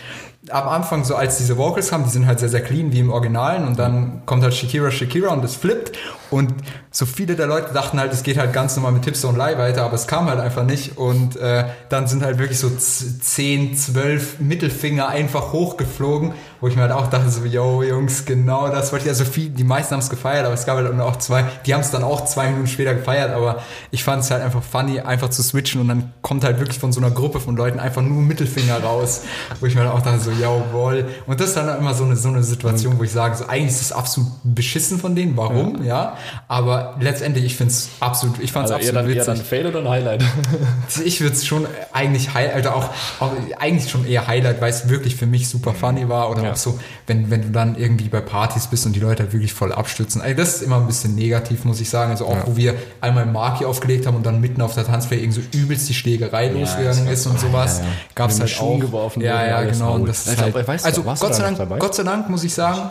[0.52, 3.10] am Anfang, so als diese Vocals kamen, die sind halt sehr, sehr clean wie im
[3.12, 5.98] Originalen und dann kommt halt Shakira, Shakira und es flippt
[6.30, 6.54] und
[6.91, 9.58] so viele der Leute dachten halt, es geht halt ganz normal mit Hips und Lie
[9.58, 13.24] weiter, aber es kam halt einfach nicht und äh, dann sind halt wirklich so z-
[13.24, 18.68] 10, 12 Mittelfinger einfach hochgeflogen, wo ich mir halt auch dachte so, yo Jungs, genau
[18.70, 21.18] das wollte ich, also viel, die meisten haben es gefeiert, aber es gab halt auch
[21.18, 24.41] zwei, die haben es dann auch zwei Minuten später gefeiert, aber ich fand es halt
[24.43, 27.56] einfach funny, einfach zu switchen und dann kommt halt wirklich von so einer Gruppe von
[27.56, 29.22] Leuten einfach nur Mittelfinger raus,
[29.60, 31.05] wo ich mir halt auch dachte so, jawohl.
[31.25, 33.71] Und das ist dann immer so eine, so eine Situation, wo ich sage, so eigentlich
[33.71, 36.17] ist es absolut beschissen von denen, warum, ja,
[36.47, 39.38] aber letztendlich, ich finde es absolut, ich fand es Also eher absolut dann, eher witzig.
[39.38, 40.23] dann Fail oder ein Highlight?
[41.05, 44.89] Ich würde es schon eigentlich Highlight, also auch, auch eigentlich schon eher Highlight, weil es
[44.89, 46.51] wirklich für mich super funny war oder Ja.
[46.53, 49.53] auch so, wenn, wenn du dann irgendwie bei Partys bist und die Leute halt wirklich
[49.53, 50.21] voll abstürzen.
[50.21, 52.11] Also das ist immer ein bisschen negativ, muss ich sagen.
[52.11, 55.41] Also auch, wo wir einmal Marki aufgelegt haben und dann mitten auf der Tanzfläche irgendwie
[55.41, 57.91] so übelst die Schlägerei losgegangen ist und sowas, ja, ja.
[58.15, 58.79] gab es halt auch.
[58.79, 59.93] geworfen ja, ja, genau.
[59.95, 61.80] Und das ist glaub, halt, weißt du, also Gott sei da Dank?
[61.80, 62.89] Gott sei Dank muss ich sagen,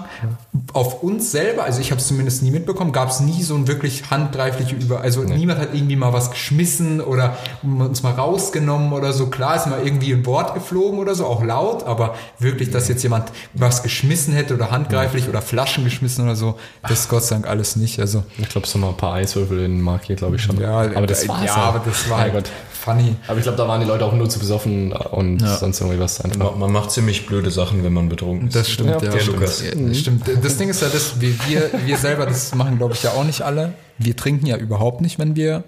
[0.73, 3.67] auf uns selber, also ich habe es zumindest nie mitbekommen, gab es nie so ein
[3.69, 9.13] wirklich handgreifliche Über, also niemand hat irgendwie mal was geschmissen oder uns mal rausgenommen oder
[9.13, 9.27] so.
[9.27, 13.03] Klar ist mal irgendwie ein Wort geflogen oder so, auch laut, aber wirklich, dass jetzt
[13.03, 17.37] jemand was geschmissen hätte oder handgreiflich oder Flaschen geschmissen oder so, das ist Gott sei
[17.37, 18.01] Dank alles nicht.
[18.01, 20.61] Also Ich glaube, so mal ein paar Eiswürfel in Mark hier, glaube ich schon.
[20.61, 21.67] ja, aber das äh, war's ja, halt.
[21.67, 22.51] aber das war halt.
[22.87, 23.17] Funny.
[23.27, 26.21] Aber ich glaube, da waren die Leute auch nur zu besoffen und sonst irgendwie was
[26.23, 26.39] einfach.
[26.53, 28.57] Man, man macht ziemlich blöde Sachen, wenn man betrunken ist.
[28.57, 29.11] Das stimmt, Ja, ja.
[29.11, 29.37] der stimmt.
[29.41, 29.63] Lukas.
[29.63, 30.23] Ja, das stimmt.
[30.43, 33.25] Das Ding ist ja das, wir, wir, wir selber, das machen glaube ich ja auch
[33.25, 33.75] nicht alle.
[33.99, 35.65] Wir trinken ja überhaupt nicht, wenn wir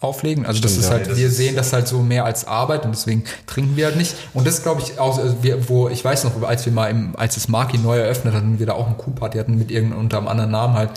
[0.00, 0.44] auflegen.
[0.44, 0.96] Also das Stimmt, ist ja.
[0.98, 3.86] halt, Das wir ist- sehen das halt so mehr als Arbeit und deswegen trinken wir
[3.86, 4.14] halt nicht.
[4.34, 7.16] Und das glaube ich auch, also wir, wo, ich weiß noch, als wir mal im,
[7.16, 10.18] als das Marki neu eröffnet hatten, wir da auch einen Coup-Party hatten mit irgendeinem unter
[10.18, 10.90] einem anderen Namen halt.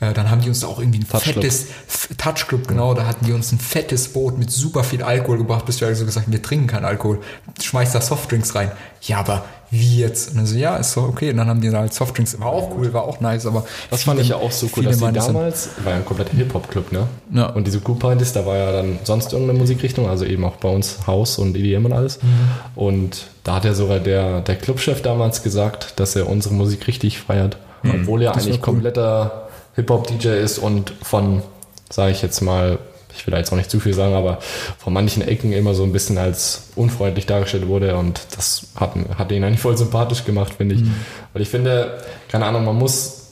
[0.00, 2.94] Äh, Dann haben die uns da auch irgendwie ein Touch fettes F- Touch Club, genau,
[2.94, 6.04] da hatten die uns ein fettes Boot mit super viel Alkohol gebracht, bis wir also
[6.04, 7.20] gesagt haben, wir trinken keinen Alkohol.
[7.62, 8.72] Schmeißt da Softdrinks rein.
[9.02, 10.30] Ja, aber wie jetzt?
[10.30, 11.30] Und dann so, ja, ist doch okay.
[11.30, 14.02] Und dann haben die da halt Softdrinks, war auch cool, war auch nice, aber Das
[14.02, 16.04] fand ich ja auch so cool, viele dass die das sind- damals, war ja ein
[16.04, 17.06] kompletter Hip-Hop-Club, ne?
[17.32, 17.46] Ja.
[17.50, 20.68] Und diese Group Partys, da war ja dann sonst irgendeine Musikrichtung, also eben auch bei
[20.68, 22.20] uns House und EDM und alles.
[22.22, 22.28] Mhm.
[22.74, 27.18] Und da hat ja sogar der, der Clubchef damals gesagt, dass er unsere Musik richtig
[27.20, 27.58] feiert.
[27.86, 28.34] Obwohl er Mhm.
[28.34, 28.62] Das eigentlich cool.
[28.62, 29.43] kompletter
[29.76, 31.42] Hip-Hop-DJ ist und von,
[31.90, 32.78] sage ich jetzt mal,
[33.16, 34.38] ich will da jetzt auch nicht zu viel sagen, aber
[34.78, 39.30] von manchen Ecken immer so ein bisschen als unfreundlich dargestellt wurde und das hat, hat
[39.30, 40.82] ihn eigentlich voll sympathisch gemacht, finde ich.
[40.82, 40.94] Mhm.
[41.32, 41.98] Weil ich finde,
[42.28, 43.23] keine Ahnung, man muss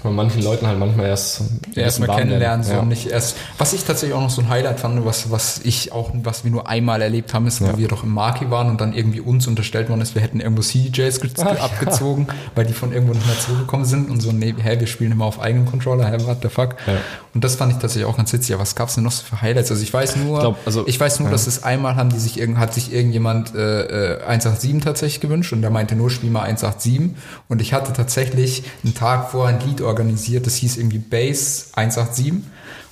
[0.00, 1.40] von manchen Leuten halt manchmal erst
[1.74, 2.82] erstmal warm kennenlernen, so werden.
[2.82, 3.36] und nicht erst.
[3.58, 6.52] Was ich tatsächlich auch noch so ein Highlight fand, was, was ich auch, was wir
[6.52, 7.76] nur einmal erlebt haben, ist, Ja.
[7.76, 10.62] wir doch im Marki waren und dann irgendwie uns unterstellt worden ist, wir hätten irgendwo
[10.62, 11.62] CDJs Ach, ja.
[11.64, 15.10] abgezogen, weil die von irgendwo nicht mehr zurückgekommen sind und so, nee, hä, wir spielen
[15.10, 16.76] immer auf eigenem Controller, hä, what the fuck?
[16.86, 16.92] Ja.
[17.34, 18.54] Und das fand ich tatsächlich auch ganz witzig.
[18.54, 19.70] Aber was gab's denn noch so für Highlights?
[19.72, 21.32] Also ich weiß nur, Ich glaub, also- ich weiß nur, ja.
[21.32, 25.52] dass es einmal haben die sich irgend, hat sich irgendjemand äh, äh, 187 tatsächlich gewünscht
[25.52, 27.16] und der meinte nur, spiel mal 187.
[27.48, 32.44] Und ich hatte tatsächlich einen Tag vorher ein Lied organisiert, das hieß irgendwie Bass 187.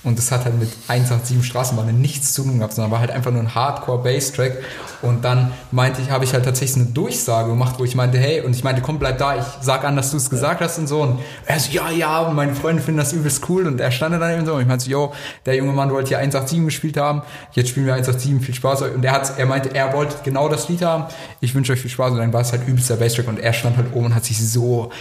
[0.07, 3.33] Und das hat halt mit 187 Straßenbahn nichts zu tun gehabt, sondern war halt einfach
[3.33, 4.59] nur ein Hardcore-Bass-Track.
[5.03, 8.41] Und dann meinte ich, habe ich halt tatsächlich eine Durchsage gemacht, wo ich meinte, hey,
[8.43, 10.87] und ich meinte, komm, bleib da, ich sag an, dass du es gesagt hast und
[10.87, 11.01] so.
[11.01, 13.67] Und er so, ja, ja, und meine Freunde finden das übelst cool.
[13.67, 14.55] Und er stand dann eben so.
[14.55, 15.13] Und ich meinte so, yo,
[15.45, 17.23] der junge Mann wollte hier 187 gespielt haben,
[17.53, 18.83] jetzt spielen wir 187, viel Spaß.
[18.83, 21.07] Und er, hat, er meinte, er wollte genau das Lied haben.
[21.41, 22.13] Ich wünsche euch viel Spaß.
[22.13, 23.27] Und dann war es halt übelst der Bass-Track.
[23.27, 24.93] Und er stand halt oben und hat sich so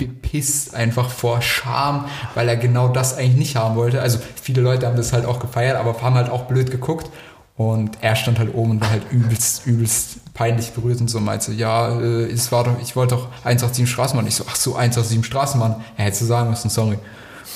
[0.00, 4.00] bepisst einfach vor Scham, weil er genau das eigentlich nicht haben wollte.
[4.00, 7.10] Also viele Leute haben das halt auch gefeiert, aber haben halt auch blöd geguckt.
[7.56, 11.52] Und er stand halt oben und war halt übelst, übelst peinlich berührt und so meinte,
[11.52, 14.26] ja, äh, es war doch, ich wollte doch 187 Straßenbahn.
[14.26, 15.84] Ich so, ach so, 187 Straßenbahn.
[15.98, 16.98] Er hätte sagen müssen, sorry.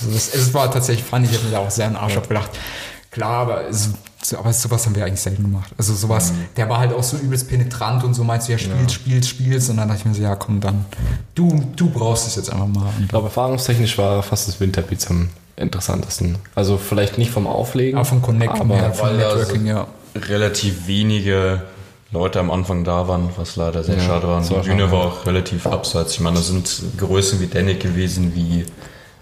[0.00, 2.50] Also das, es war tatsächlich funny, ich habe mir da auch sehr einen Arsch abgelacht.
[3.10, 3.90] Klar, aber es,
[4.32, 5.70] aber sowas haben wir eigentlich selten gemacht.
[5.76, 6.46] Also sowas, mhm.
[6.56, 8.88] der war halt auch so übelst penetrant und so meinst du, ja, spielst, ja.
[8.88, 9.70] spielst, spielst.
[9.70, 10.86] Und dann dachte ich mir so, ja, komm, dann,
[11.34, 12.88] du, du brauchst es jetzt einfach mal.
[13.00, 16.36] Ich glaube, erfahrungstechnisch war fast das Winterbeats am interessantesten.
[16.54, 17.98] Also vielleicht nicht vom Auflegen.
[17.98, 19.86] Aber vom Connect, aber her, vom Networking, ja.
[20.14, 21.62] Relativ wenige
[22.10, 24.40] Leute am Anfang da waren, was leider sehr ja, schade war.
[24.40, 26.14] Die Bühne war auch relativ abseits.
[26.14, 28.64] Ich meine, da sind Größen wie Danik gewesen, wie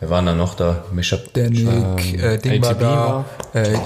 [0.03, 0.85] Wer waren da noch da?
[0.91, 1.33] Mishap.
[1.33, 3.25] Danik, ähm, äh, Ding war da.
[3.53, 3.79] Äh,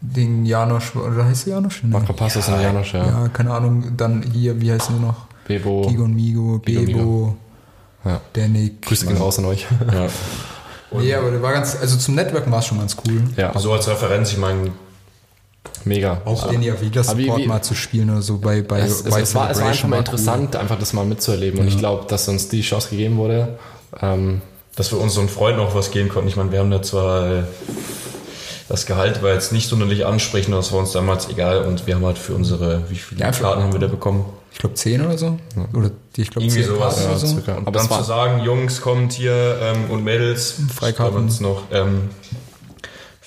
[0.00, 1.82] Ding Janosch, oder heißt der Janosch?
[1.82, 1.90] Nee.
[1.90, 3.06] Makropassos ja, und Janosch, ja.
[3.06, 3.96] Ja, keine Ahnung.
[3.96, 5.26] Dann hier, wie heißen die noch?
[5.46, 5.86] Bebo.
[5.88, 6.82] Gigon Migo, Bebo.
[6.82, 7.36] Migo.
[8.04, 8.20] Ja.
[8.32, 8.82] Danik.
[8.82, 9.66] Grüße gehen raus an euch.
[9.92, 10.08] Ja.
[10.98, 13.22] nee, aber der war ganz, also zum Networken war es schon ganz cool.
[13.36, 13.56] Ja.
[13.58, 14.72] So als Referenz, ich meine,
[15.84, 16.20] Mega.
[16.24, 19.34] Auch den ja wieder Support mal zu spielen oder so bei, bei es, es, es,
[19.34, 20.60] war, es war einfach mal interessant, cool.
[20.60, 21.58] einfach das mal mitzuerleben.
[21.58, 21.62] Ja.
[21.64, 23.58] Und ich glaube, dass uns die Chance gegeben wurde.
[24.00, 24.42] Ähm,
[24.76, 26.28] dass wir unseren Freunden auch was geben konnten.
[26.28, 27.42] Ich meine, wir haben da zwar äh,
[28.70, 32.06] das Gehalt war jetzt nicht sonderlich ansprechend, das war uns damals egal und wir haben
[32.06, 34.24] halt für unsere, wie viele ja, Karten haben wir da bekommen?
[34.52, 35.38] Ich glaube 10 oder so.
[35.74, 37.04] Oder die, ich glaube Irgendwie sowas.
[37.04, 37.40] Oder so.
[37.46, 41.16] Ja, und Aber dann zu sagen, Jungs, kommt hier ähm, und Mädels, Freikarten.
[41.16, 42.10] uns noch ähm,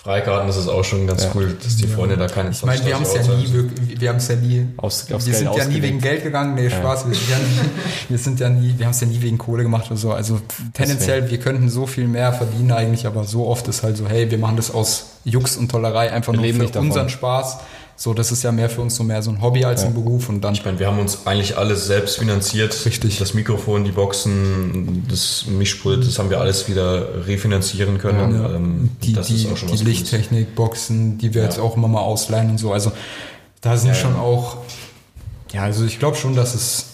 [0.04, 1.32] Freikarten, das ist auch schon ganz ja.
[1.34, 4.10] cool, dass die Freunde da keine Ich meine, wir haben es ja nie wirklich, wir
[4.10, 7.08] haben es ja nie, Aus, wir sind Geld ja nie wegen Geld gegangen, nee, Spaß,
[7.08, 7.70] wir sind ja nie,
[8.10, 10.42] wir sind ja nie, wir haben es ja nie wegen Kohle gemacht oder so, also
[10.74, 11.32] tendenziell, Deswegen.
[11.32, 14.38] wir könnten so viel mehr verdienen eigentlich, aber so oft ist halt so, hey, wir
[14.38, 17.60] machen das aus Jux und Tollerei einfach wir nur für unseren Spaß
[17.96, 19.88] so, das ist ja mehr für uns so mehr so ein Hobby als ja.
[19.88, 20.54] ein Beruf und dann.
[20.54, 22.86] Ich meine, wir haben uns eigentlich alles selbst finanziert.
[22.86, 23.20] Richtig.
[23.20, 28.36] Das Mikrofon, die Boxen, das Mischpult, das haben wir alles wieder refinanzieren können.
[28.36, 28.56] Ja.
[28.56, 31.48] Ähm, die, das die, ist auch schon die Lichttechnik, Boxen, die wir ja.
[31.48, 32.74] jetzt auch immer mal ausleihen und so.
[32.74, 32.92] Also
[33.62, 34.58] da sind schon auch,
[35.52, 36.88] ja, also ich glaube schon, dass es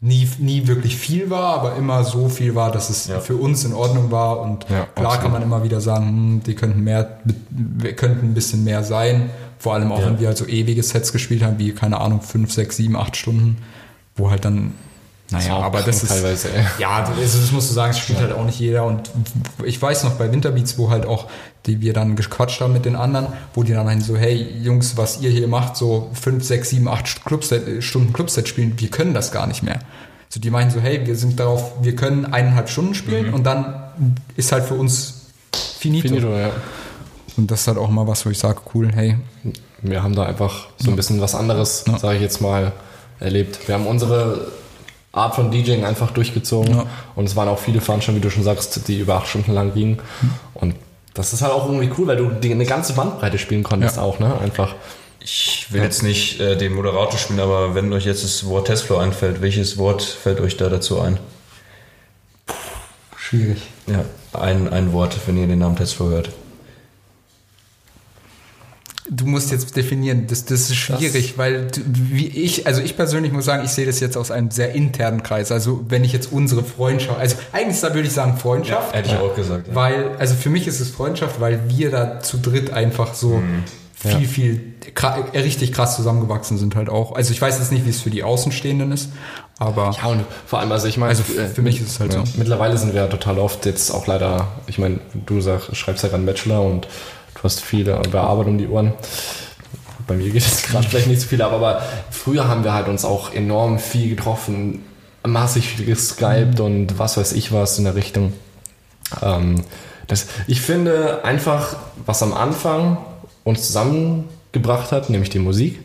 [0.00, 3.20] nie, nie wirklich viel war, aber immer so viel war, dass es ja.
[3.20, 4.40] für uns in Ordnung war.
[4.40, 5.20] Und ja, klar absolut.
[5.20, 7.18] kann man immer wieder sagen, hm, die könnten mehr,
[7.50, 9.30] wir könnten ein bisschen mehr sein.
[9.58, 10.06] Vor allem auch, ja.
[10.06, 13.16] wenn wir halt so ewige Sets gespielt haben, wie, keine Ahnung, fünf, sechs, sieben, acht
[13.16, 13.58] Stunden,
[14.16, 14.74] wo halt dann
[15.30, 16.48] naja, das aber das ist teilweise.
[16.54, 16.64] Ey.
[16.78, 18.26] Ja, also das musst du sagen, es spielt ja.
[18.26, 18.84] halt auch nicht jeder.
[18.84, 19.10] Und
[19.62, 21.26] ich weiß noch bei Winterbeats, wo halt auch
[21.66, 24.96] die wir dann gequatscht haben mit den anderen, wo die dann meinen so, hey Jungs,
[24.96, 29.12] was ihr hier macht, so fünf, sechs, sieben, acht Clubset, Stunden Clubset spielen, wir können
[29.12, 29.80] das gar nicht mehr.
[30.30, 33.34] So die meinen so, hey, wir sind darauf, wir können eineinhalb Stunden spielen mhm.
[33.34, 36.08] und dann ist halt für uns finito.
[36.08, 36.50] finito ja.
[37.38, 39.16] Und das ist halt auch mal was, wo ich sage, cool, hey.
[39.80, 41.96] Wir haben da einfach so ein bisschen was anderes, ja.
[41.96, 42.72] sage ich jetzt mal,
[43.20, 43.68] erlebt.
[43.68, 44.48] Wir haben unsere
[45.12, 46.86] Art von DJing einfach durchgezogen ja.
[47.14, 49.72] und es waren auch viele Veranstaltungen, wie du schon sagst, die über acht Stunden lang
[49.72, 50.00] gingen.
[50.20, 50.30] Mhm.
[50.54, 50.74] Und
[51.14, 54.02] das ist halt auch irgendwie cool, weil du die, eine ganze Bandbreite spielen konntest ja.
[54.02, 54.36] auch, ne?
[54.40, 54.74] Einfach.
[55.20, 58.98] Ich will jetzt nicht äh, den Moderator spielen, aber wenn euch jetzt das Wort Testflow
[58.98, 61.18] einfällt, welches Wort fällt euch da dazu ein?
[63.16, 63.62] Schwierig.
[63.86, 66.30] Ja, ein, ein Wort, wenn ihr den Namen Testflow hört.
[69.10, 73.32] Du musst jetzt definieren, das, das ist schwierig, das weil wie ich, also ich persönlich
[73.32, 75.50] muss sagen, ich sehe das jetzt aus einem sehr internen Kreis.
[75.50, 78.92] Also wenn ich jetzt unsere Freundschaft, also eigentlich da würde ich sagen Freundschaft.
[78.92, 79.68] Ja, hätte ich auch gesagt.
[79.68, 79.74] Ja.
[79.74, 83.64] Weil, also für mich ist es Freundschaft, weil wir da zu dritt einfach so mhm.
[83.94, 84.28] viel, ja.
[84.28, 84.74] viel
[85.34, 87.12] richtig krass zusammengewachsen sind halt auch.
[87.12, 89.08] Also ich weiß jetzt nicht, wie es für die Außenstehenden ist,
[89.58, 89.96] aber.
[90.02, 91.10] Ja, und vor allem, also ich meine.
[91.10, 92.22] Also für, mich ist es halt so.
[92.36, 96.10] Mittlerweile sind wir ja total oft jetzt auch leider, ich meine, du sagst, schreibst ja
[96.10, 96.86] gerade einen Bachelor und
[97.38, 98.92] Du hast viele Bearbeitung um die Ohren.
[100.08, 102.88] Bei mir geht es gerade vielleicht nicht so viel ab, aber früher haben wir halt
[102.88, 104.84] uns auch enorm viel getroffen,
[105.24, 108.32] massig geskypt und was weiß ich was in der Richtung.
[109.22, 109.62] Ähm,
[110.08, 112.98] das, ich finde einfach, was am Anfang
[113.44, 115.80] uns zusammengebracht hat, nämlich die Musik,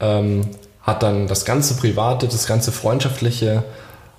[0.00, 0.48] ähm,
[0.82, 3.64] hat dann das ganze Private, das ganze Freundschaftliche,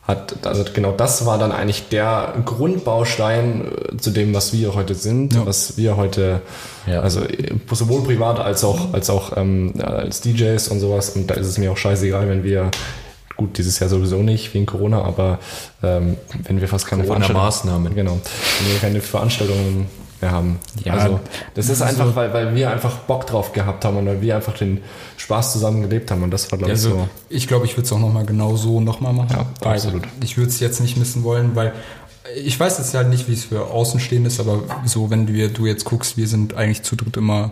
[0.07, 4.95] hat, also genau das war dann eigentlich der Grundbaustein äh, zu dem, was wir heute
[4.95, 5.45] sind, ja.
[5.45, 6.41] was wir heute,
[6.85, 7.01] ja.
[7.01, 11.09] also äh, sowohl privat als auch, als auch ähm, als DJs und sowas.
[11.09, 12.71] Und da ist es mir auch scheißegal, wenn wir
[13.35, 15.39] gut, dieses Jahr sowieso nicht wegen Corona, aber
[15.83, 18.19] ähm, wenn wir fast keine Veranstaltungen, genau,
[18.59, 19.87] wenn wir keine Veranstaltungen
[20.21, 20.59] haben.
[20.83, 21.19] Ja, also
[21.53, 24.35] das ist so- einfach, weil, weil wir einfach Bock drauf gehabt haben und weil wir
[24.35, 24.81] einfach den
[25.17, 27.07] Spaß zusammen gelebt haben und das war, glaube ich, Also, so.
[27.29, 29.29] ich glaube, ich würde es auch nochmal genau so nochmal machen.
[29.37, 30.03] Ja, weil absolut.
[30.23, 31.73] Ich würde es jetzt nicht missen wollen, weil
[32.43, 35.65] ich weiß jetzt halt nicht, wie es für Außenstehende ist, aber so, wenn du, du
[35.65, 37.51] jetzt guckst, wir sind eigentlich zu dritt immer,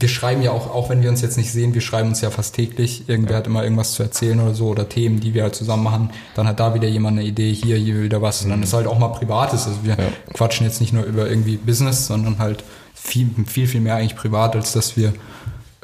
[0.00, 2.30] wir schreiben ja auch, auch wenn wir uns jetzt nicht sehen, wir schreiben uns ja
[2.30, 3.04] fast täglich.
[3.06, 6.10] Irgendwer hat immer irgendwas zu erzählen oder so oder Themen, die wir halt zusammen machen.
[6.34, 8.42] Dann hat da wieder jemand eine Idee, hier, hier wieder was.
[8.42, 9.66] Und dann ist halt auch mal Privates.
[9.66, 9.96] Also wir
[10.32, 14.56] quatschen jetzt nicht nur über irgendwie Business, sondern halt viel, viel, viel mehr eigentlich privat,
[14.56, 15.12] als dass wir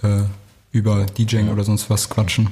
[0.02, 0.22] äh,
[0.72, 2.48] über DJing oder sonst was quatschen.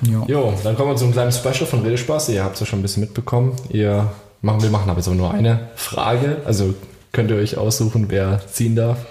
[0.00, 0.24] Ja.
[0.26, 2.30] Jo, dann kommen wir zu einem kleinen Special von Redespaß.
[2.30, 3.56] Ihr habt es ja schon ein bisschen mitbekommen.
[3.68, 4.10] Ihr
[4.40, 6.38] machen, wir machen aber jetzt aber nur eine Frage.
[6.46, 6.72] Also
[7.12, 9.04] könnt ihr euch aussuchen, wer ziehen darf.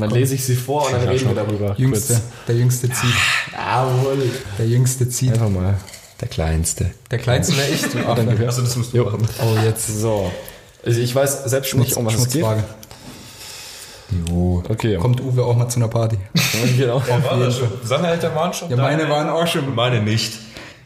[0.00, 1.74] Dann lese ich sie vor und dann reden wir darüber.
[1.76, 2.24] Jüngste, Kurz.
[2.48, 3.14] der Jüngste zieht.
[3.52, 4.30] Jawohl.
[4.58, 5.32] Der Jüngste zieht.
[5.32, 5.74] Einfach mal.
[6.20, 6.90] Der Kleinste.
[7.10, 8.46] Der Kleinste wäre ich, du Affe.
[8.46, 9.26] Also das musst du machen.
[9.42, 9.86] Oh, jetzt.
[10.00, 10.30] So.
[10.84, 12.42] Also ich weiß selbst nicht, um was es geht.
[12.42, 12.64] Schmutzfrage.
[14.28, 14.62] Jo.
[14.68, 14.96] Okay.
[14.96, 16.18] Kommt Uwe auch mal zu einer Party?
[16.76, 17.02] genau.
[17.84, 19.74] Seine Eltern waren schon Ja, meine waren auch schon.
[19.74, 20.32] Meine nicht.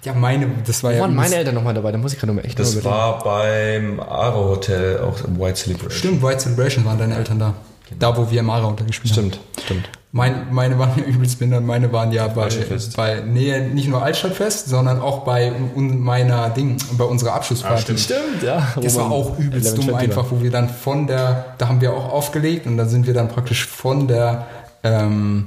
[0.05, 1.01] Ja, meine, das war Wo ja.
[1.01, 1.91] waren meine Eltern nochmal dabei?
[1.91, 5.55] Da muss ich gerade mal echt Das noch war beim Aro Hotel, auch im White
[5.55, 5.99] Celebration.
[5.99, 7.55] Stimmt, White Celebration waren deine Eltern da.
[7.99, 9.33] Da, wo wir Mara untergespielt haben.
[9.33, 9.89] Stimmt, stimmt.
[10.17, 11.65] Mein, meine waren ja übelst behindert.
[11.65, 12.49] Meine waren ja bei,
[12.97, 17.99] bei nee, nicht nur Altstadtfest, sondern auch bei un, meiner Ding, bei unserer Abschlussparty.
[17.99, 18.65] Stimmt, ja.
[18.81, 21.81] Das war man auch übelst 11 dumm einfach, wo wir dann von der, da haben
[21.81, 24.47] wir auch aufgelegt und dann sind wir dann praktisch von der,
[24.85, 25.47] ähm,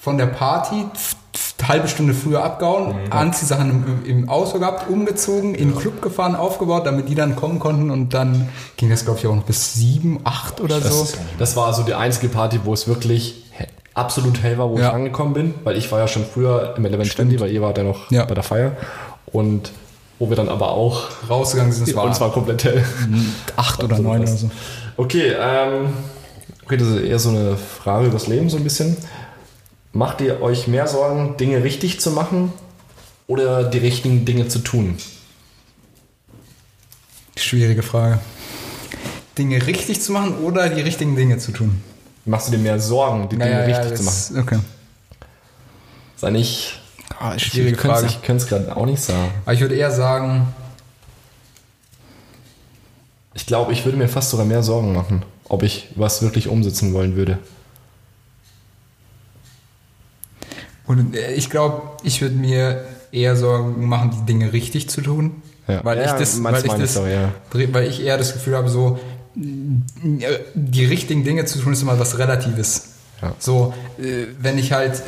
[0.00, 0.86] von der Party
[1.66, 6.86] halbe Stunde früher abgehauen, Anziehsachen im, im Auto gehabt, umgezogen, in den Club gefahren, aufgebaut,
[6.86, 10.20] damit die dann kommen konnten und dann ging das glaube ich auch noch bis sieben,
[10.24, 11.00] acht oder so.
[11.04, 13.44] Das, das war so die einzige Party, wo es wirklich
[13.94, 14.88] absolut hell war, wo Ja.
[14.88, 17.78] ich angekommen bin, weil ich war ja schon früher im Eleven Twenty, weil ihr wart
[17.78, 18.24] ja noch Ja.
[18.24, 18.72] bei der Feier
[19.26, 19.72] und
[20.18, 22.84] wo wir dann aber auch Rausgegangen sind, es war, und es war komplett hell.
[23.56, 24.50] acht oder neun oder so.
[24.96, 25.92] Okay, ähm,
[26.64, 28.96] okay, das ist eher so eine Frage übers Leben so ein bisschen.
[29.94, 32.52] Macht ihr euch mehr Sorgen, Dinge richtig zu machen
[33.28, 34.96] oder die richtigen Dinge zu tun?
[37.36, 38.18] Schwierige Frage.
[39.38, 41.80] Dinge richtig zu machen oder die richtigen Dinge zu tun?
[42.24, 44.26] Machst du dir mehr Sorgen, die Dinge richtig zu machen?
[44.32, 44.58] das, okay.
[46.16, 46.80] Sei nicht.
[47.18, 48.06] Ah, Ich schwierige Frage.
[48.06, 49.30] ich könnte es gerade auch nicht sagen.
[49.44, 50.48] Aber ich würde eher sagen,
[53.34, 56.92] Ich glaube, ich würde mir fast sogar mehr Sorgen machen, ob ich was wirklich umsetzen
[56.94, 57.38] wollen würde.
[60.86, 65.42] Und äh, ich glaube, ich würde mir eher Sorgen machen, die Dinge richtig zu tun.
[65.68, 65.84] Ja.
[65.84, 67.32] Weil, Ja, ich das, meinst weil, ich das, Story, ja.
[67.72, 68.98] weil ich eher das Gefühl habe, so
[69.36, 72.88] äh, die richtigen Dinge zu tun ist immer was Relatives.
[73.22, 73.34] Ja.
[73.38, 75.00] So, äh, wenn ich halt,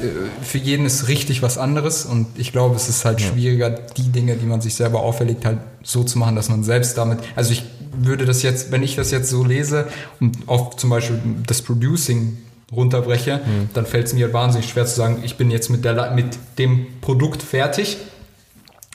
[0.43, 4.37] für jeden ist richtig was anderes und ich glaube, es ist halt schwieriger, die Dinge,
[4.37, 7.65] die man sich selber auferlegt, halt so zu machen, dass man selbst damit, also ich
[7.99, 9.89] würde das jetzt, wenn ich das jetzt so lese
[10.21, 12.39] und auf zum Beispiel das Producing
[12.73, 13.41] runterbreche,
[13.75, 16.37] dann fällt es mir halt wahnsinnig schwer zu sagen, ich bin jetzt mit, der, mit
[16.59, 17.97] dem Produkt fertig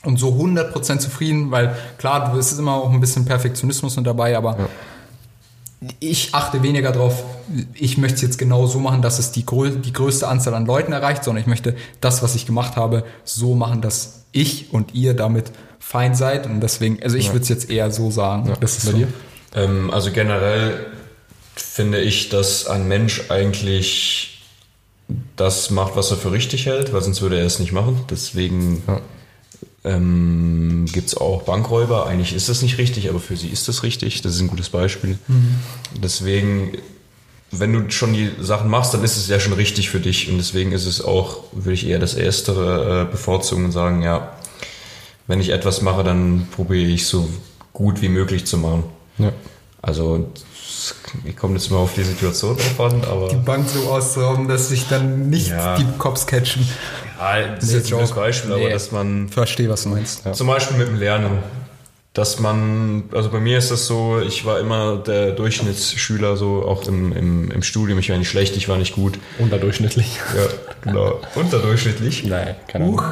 [0.04, 4.36] und so 100% zufrieden, weil klar, es ist immer auch ein bisschen Perfektionismus mit dabei,
[4.36, 4.68] aber
[6.00, 7.24] ich achte weniger drauf,
[7.74, 10.66] ich möchte es jetzt genau so machen, dass es die, grö die größte Anzahl an
[10.66, 14.94] Leuten erreicht, sondern ich möchte das, was ich gemacht habe, so machen, dass ich und
[14.94, 18.52] ihr damit fein seid und deswegen, also ich würde es jetzt eher so sagen.
[18.60, 18.96] das ist Bei so.
[18.98, 19.08] dir?
[19.54, 20.86] Ähm, also generell
[21.62, 24.40] finde ich, dass ein Mensch eigentlich
[25.36, 28.00] das macht, was er für richtig hält, weil sonst würde er es nicht machen.
[28.10, 29.00] Deswegen Ja.
[29.84, 32.06] ähm, gibt es auch Bankräuber.
[32.06, 34.22] Eigentlich ist das nicht richtig, aber für sie ist das richtig.
[34.22, 35.18] Das ist ein gutes Beispiel.
[36.02, 36.72] Deswegen,
[37.50, 40.30] wenn du schon die Sachen machst, dann ist es ja schon richtig für dich.
[40.30, 44.36] Und deswegen ist es auch, würde ich eher das Erstere äh, bevorzugen und sagen, ja,
[45.26, 47.28] wenn ich etwas mache, dann probiere ich so
[47.72, 48.84] gut wie möglich zu machen.
[49.18, 49.32] Ja.
[49.82, 50.30] Also,
[50.82, 53.28] es- ich komme jetzt mal auf die Situation drauf an, aber.
[53.28, 55.76] Die Bank so auszurauben, dass sich dann nicht Ja.
[55.76, 56.66] die Cops catchen.
[57.18, 58.14] Ja, das ist jetzt ein.
[58.16, 58.70] Beispiel, aber Nee.
[58.72, 60.22] dass man Verstehe, was du meinst.
[60.34, 61.38] zum Beispiel mit dem Lernen,
[62.14, 66.86] dass man, also bei mir ist das so, ich war immer der Durchschnittsschüler, so auch
[66.86, 69.18] im, im, im Studium, ich war nicht schlecht, ich war nicht gut.
[69.38, 70.18] Unterdurchschnittlich.
[70.36, 70.42] Ja,
[70.82, 71.20] genau.
[71.36, 72.24] Unterdurchschnittlich.
[72.24, 73.02] Nein, keine Ahnung.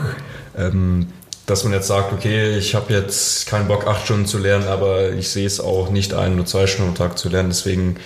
[0.59, 1.07] Ähm,
[1.51, 5.11] dass man jetzt sagt, okay, ich habe jetzt keinen Bock, acht Stunden zu lernen, aber
[5.13, 7.51] ich sehe es auch nicht ein, nur zwei Stunden am Tag zu lernen.
[7.51, 7.97] Deswegen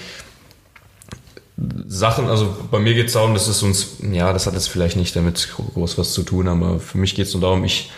[1.87, 4.97] Sachen, also bei mir geht es darum, dass es uns, ja, das hat jetzt vielleicht
[4.97, 7.91] nicht damit groß was zu tun, aber für mich geht es nur darum, ich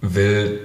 [0.00, 0.60] will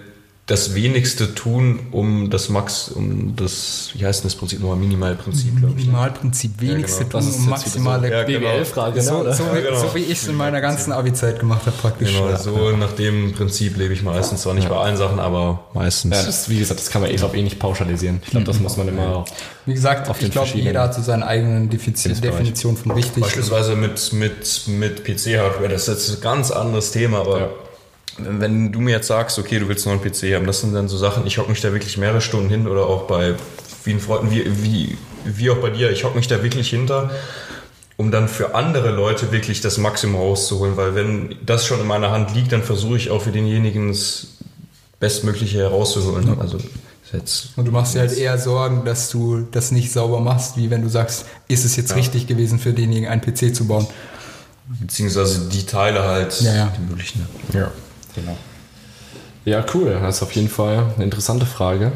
[0.45, 4.75] das Wenigste tun, um das Max, um das, wie heißt denn das Prinzip nochmal?
[4.75, 5.85] Minimalprinzip, glaube ich.
[5.85, 5.91] ne?
[5.91, 7.11] Minimalprinzip, wenigste genau.
[7.11, 8.11] tun, Das ist um maximale...
[8.11, 8.39] Ja, genau.
[8.39, 9.33] BWL-Frage, so, oder?
[9.33, 9.79] so, Ja, genau.
[9.79, 12.11] so wie ich es in meiner ganzen Abi-Zeit gemacht habe praktisch.
[12.13, 14.41] Genau, so nach dem Prinzip lebe ich meistens.
[14.41, 16.13] Zwar nicht bei allen Sachen, aber meistens.
[16.13, 18.19] Ja, das, wie gesagt, das kann man eh, glaub, eh nicht pauschalisieren.
[18.25, 19.23] Ich glaube, das muss man immer.
[19.65, 22.19] Wie gesagt, Auf den ich glaube, jeder hat so seine eigenen Defizi- Lebensbereich.
[22.19, 23.23] Definition von richtig.
[23.23, 27.49] Beispielsweise mit, mit, mit PC-Hardware, das ist jetzt ein ganz anderes Thema, aber Ja.
[28.17, 30.87] Wenn, du mir jetzt sagst, okay, du willst einen neuen PC haben, das sind dann
[30.87, 33.35] so Sachen, ich hocke mich da wirklich mehrere Stunden hin oder auch bei
[33.83, 37.11] vielen Freunden, wie, wie, wie auch bei dir, ich hocke mich da wirklich hinter,
[37.97, 42.11] um dann für andere Leute wirklich das Maximum rauszuholen, weil wenn das schon in meiner
[42.11, 44.27] Hand liegt, dann versuche ich auch für denjenigen das
[44.99, 46.39] Bestmögliche herauszuholen.
[46.39, 50.19] Also ist jetzt Und du machst dir halt eher Sorgen, dass du das nicht sauber
[50.21, 53.67] machst, wie wenn du sagst, ist es jetzt richtig gewesen für denjenigen, einen PC zu
[53.67, 53.87] bauen.
[54.67, 56.73] beziehungsweise die Teile halt, Ja, ja.
[56.77, 57.27] die möglichen.
[57.53, 57.71] Ja.
[58.15, 58.37] Genau.
[59.45, 59.97] Ja, cool.
[60.01, 61.91] Das ist auf jeden Fall eine interessante Frage.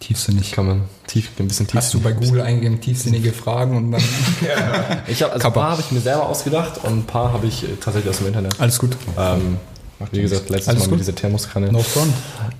[0.00, 0.52] Tiefsinnig.
[0.52, 1.76] Kann man tief, ein bisschen tief.
[1.76, 4.02] Hast du bei Google eingegeben, tiefsinnige Fragen und dann...
[5.06, 7.64] Ich hab, also ein paar habe ich mir selber ausgedacht und ein paar habe ich
[7.64, 8.60] äh, tatsächlich aus dem Internet.
[8.60, 8.96] Alles gut.
[9.18, 9.58] Ähm,
[10.10, 10.90] wie gesagt, letztes Alles Mal gut.
[10.92, 11.70] mit dieser Thermoskanne.
[11.70, 12.12] No front.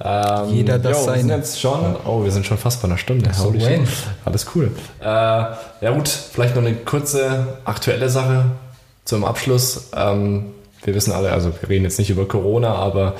[0.04, 2.98] Ähm, Jeder das jo, Wir sind jetzt schon, oh, wir sind schon fast bei einer
[2.98, 3.32] Stunde.
[3.34, 3.52] So.
[3.54, 3.86] Wayne.
[4.24, 4.70] Alles cool.
[5.00, 8.44] Äh, ja gut, vielleicht noch eine kurze aktuelle Sache
[9.04, 9.88] zum Abschluss.
[9.96, 10.46] Ähm,
[10.84, 13.14] wir wissen alle, also wir reden jetzt nicht über Corona, aber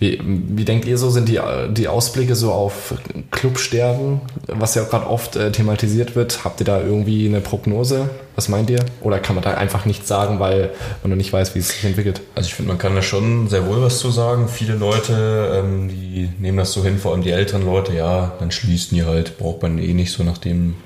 [0.00, 1.40] wie, wie denkt ihr so, sind die,
[1.70, 2.94] die Ausblicke so auf
[3.30, 6.44] Clubsterben, was ja auch gerade oft äh, thematisiert wird?
[6.44, 8.08] Habt ihr da irgendwie eine Prognose?
[8.36, 8.84] Was meint ihr?
[9.00, 10.70] Oder kann man da einfach nichts sagen, weil
[11.02, 12.20] man noch nicht weiß, wie es sich entwickelt?
[12.36, 14.48] Also ich finde, man kann da schon sehr wohl was zu sagen.
[14.48, 18.52] Viele Leute, ähm, die nehmen das so hin, vor allem die älteren Leute, ja, dann
[18.52, 20.76] schließen die halt, braucht man eh nicht so nach dem,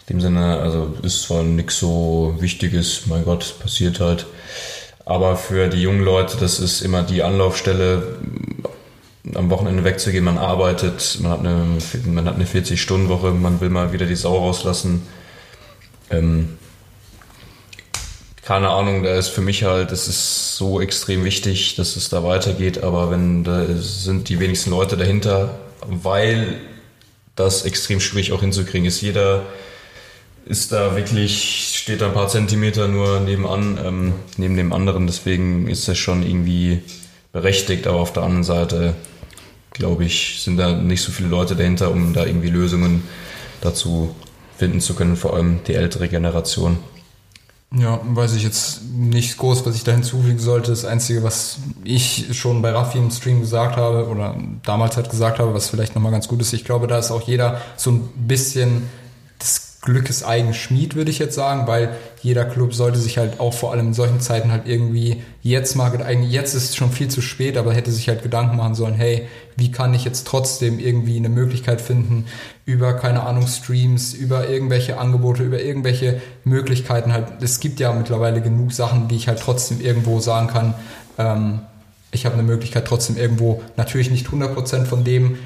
[0.00, 4.26] nach dem Sinne, also ist zwar nichts so Wichtiges, mein Gott, passiert halt.
[5.04, 8.18] Aber für die jungen Leute, das ist immer die Anlaufstelle,
[9.34, 11.78] am Wochenende wegzugehen, man arbeitet, man hat eine,
[12.30, 15.06] eine 40-Stunden-Woche, man will mal wieder die Sau rauslassen.
[16.10, 16.58] Ähm,
[18.44, 22.24] keine Ahnung, da ist für mich halt, es ist so extrem wichtig, dass es da
[22.24, 26.60] weitergeht, aber wenn da sind die wenigsten Leute dahinter, weil
[27.36, 29.00] das extrem schwierig auch hinzukriegen ist.
[29.00, 29.44] Jeder
[30.44, 35.68] ist da wirklich, steht da ein paar Zentimeter nur nebenan, ähm, neben dem anderen, deswegen
[35.68, 36.82] ist das schon irgendwie
[37.32, 38.94] berechtigt, aber auf der anderen Seite,
[39.72, 43.02] glaube ich, sind da nicht so viele Leute dahinter, um da irgendwie Lösungen
[43.60, 44.14] dazu
[44.58, 46.78] finden zu können, vor allem die ältere Generation.
[47.74, 50.70] Ja, weiß ich jetzt nicht groß, was ich da hinzufügen sollte.
[50.70, 55.38] Das Einzige, was ich schon bei Raffi im Stream gesagt habe oder damals halt gesagt
[55.38, 58.08] habe, was vielleicht nochmal ganz gut ist, ich glaube, da ist auch jeder so ein
[58.14, 58.88] bisschen
[59.84, 63.72] Glückes eigen Schmied, würde ich jetzt sagen, weil jeder Club sollte sich halt auch vor
[63.72, 67.20] allem in solchen Zeiten halt irgendwie jetzt mal, eigentlich jetzt ist es schon viel zu
[67.20, 69.26] spät, aber hätte sich halt Gedanken machen sollen, hey,
[69.56, 72.26] wie kann ich jetzt trotzdem irgendwie eine Möglichkeit finden,
[72.64, 78.40] über, keine Ahnung, Streams, über irgendwelche Angebote, über irgendwelche Möglichkeiten halt, es gibt ja mittlerweile
[78.40, 80.74] genug Sachen, die ich halt trotzdem irgendwo sagen kann,
[81.18, 81.60] ähm,
[82.12, 85.38] ich habe eine Möglichkeit trotzdem irgendwo, natürlich nicht 100% von dem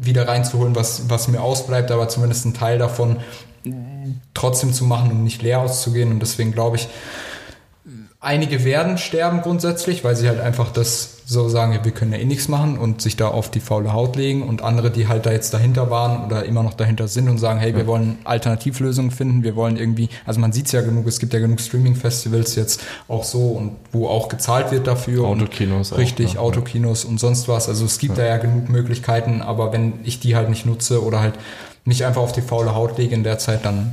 [0.00, 3.18] wieder reinzuholen, was, was mir ausbleibt, aber zumindest einen Teil davon
[4.34, 6.10] trotzdem zu machen und nicht leer auszugehen.
[6.10, 6.88] Und deswegen glaube ich,
[8.24, 12.18] einige werden sterben grundsätzlich, weil sie halt einfach das so sagen, ja, wir können ja
[12.18, 15.24] eh nichts machen und sich da auf die faule Haut legen und andere, die halt
[15.24, 19.10] da jetzt dahinter waren oder immer noch dahinter sind und sagen, hey, wir wollen Alternativlösungen
[19.10, 22.56] finden, wir wollen irgendwie, also man sieht es ja genug, es gibt ja genug Streaming-Festivals
[22.56, 25.24] jetzt auch so und wo auch gezahlt wird dafür.
[25.24, 26.40] Autokinos und auch, Richtig, ja.
[26.40, 27.68] Autokinos und sonst was.
[27.68, 31.20] Also es gibt da ja genug Möglichkeiten, aber wenn ich die halt nicht nutze oder
[31.20, 31.34] halt
[31.84, 33.92] nicht einfach auf die faule Haut lege in der Zeit, dann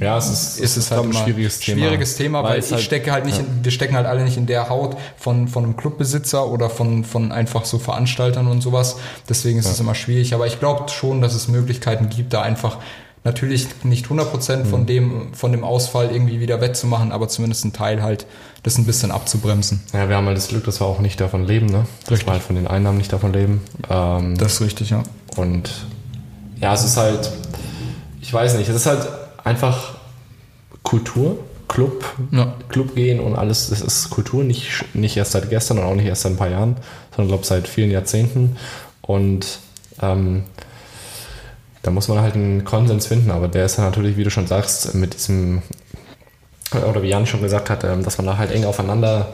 [0.00, 1.80] Ja, es ist, ist es halt ein schwieriges Thema.
[1.82, 4.36] schwieriges Thema, weil, es ich halt- stecke halt nicht, in, wir stecken halt alle nicht
[4.36, 8.96] in der Haut von, von einem Clubbesitzer oder von, von einfach so Veranstaltern und sowas.
[9.28, 10.34] Deswegen ist es immer schwierig.
[10.34, 12.78] Aber ich glaube schon, dass es Möglichkeiten gibt, da einfach
[13.22, 14.64] natürlich nicht 100% Mhm.
[14.66, 18.26] von dem, von dem Ausfall irgendwie wieder wettzumachen, aber zumindest ein Teil halt,
[18.64, 19.82] das ein bisschen abzubremsen.
[19.92, 21.86] Ja, wir haben halt das Glück, dass wir auch nicht davon leben, ne?
[22.08, 23.62] Dass wir halt von den Einnahmen nicht davon leben.
[23.88, 25.04] Ähm, ist richtig, ja.
[25.36, 25.70] und
[26.60, 27.30] ja, es ist halt,
[28.20, 29.06] ich weiß nicht, es ist halt
[29.44, 29.94] einfach
[30.82, 31.38] Kultur,
[31.68, 32.54] Club, Ja.
[32.68, 36.06] Club gehen und alles, es ist Kultur, nicht, nicht erst seit gestern und auch nicht
[36.06, 36.76] erst seit ein paar Jahren,
[37.14, 38.56] sondern glaube seit vielen Jahrzehnten.
[39.02, 39.58] Und
[40.00, 40.44] ähm,
[41.82, 44.46] da muss man halt einen Konsens finden, aber der ist ja natürlich, wie du schon
[44.46, 45.62] sagst, mit diesem,
[46.72, 49.32] oder wie Jan schon gesagt hat, ähm, dass man da halt eng aufeinander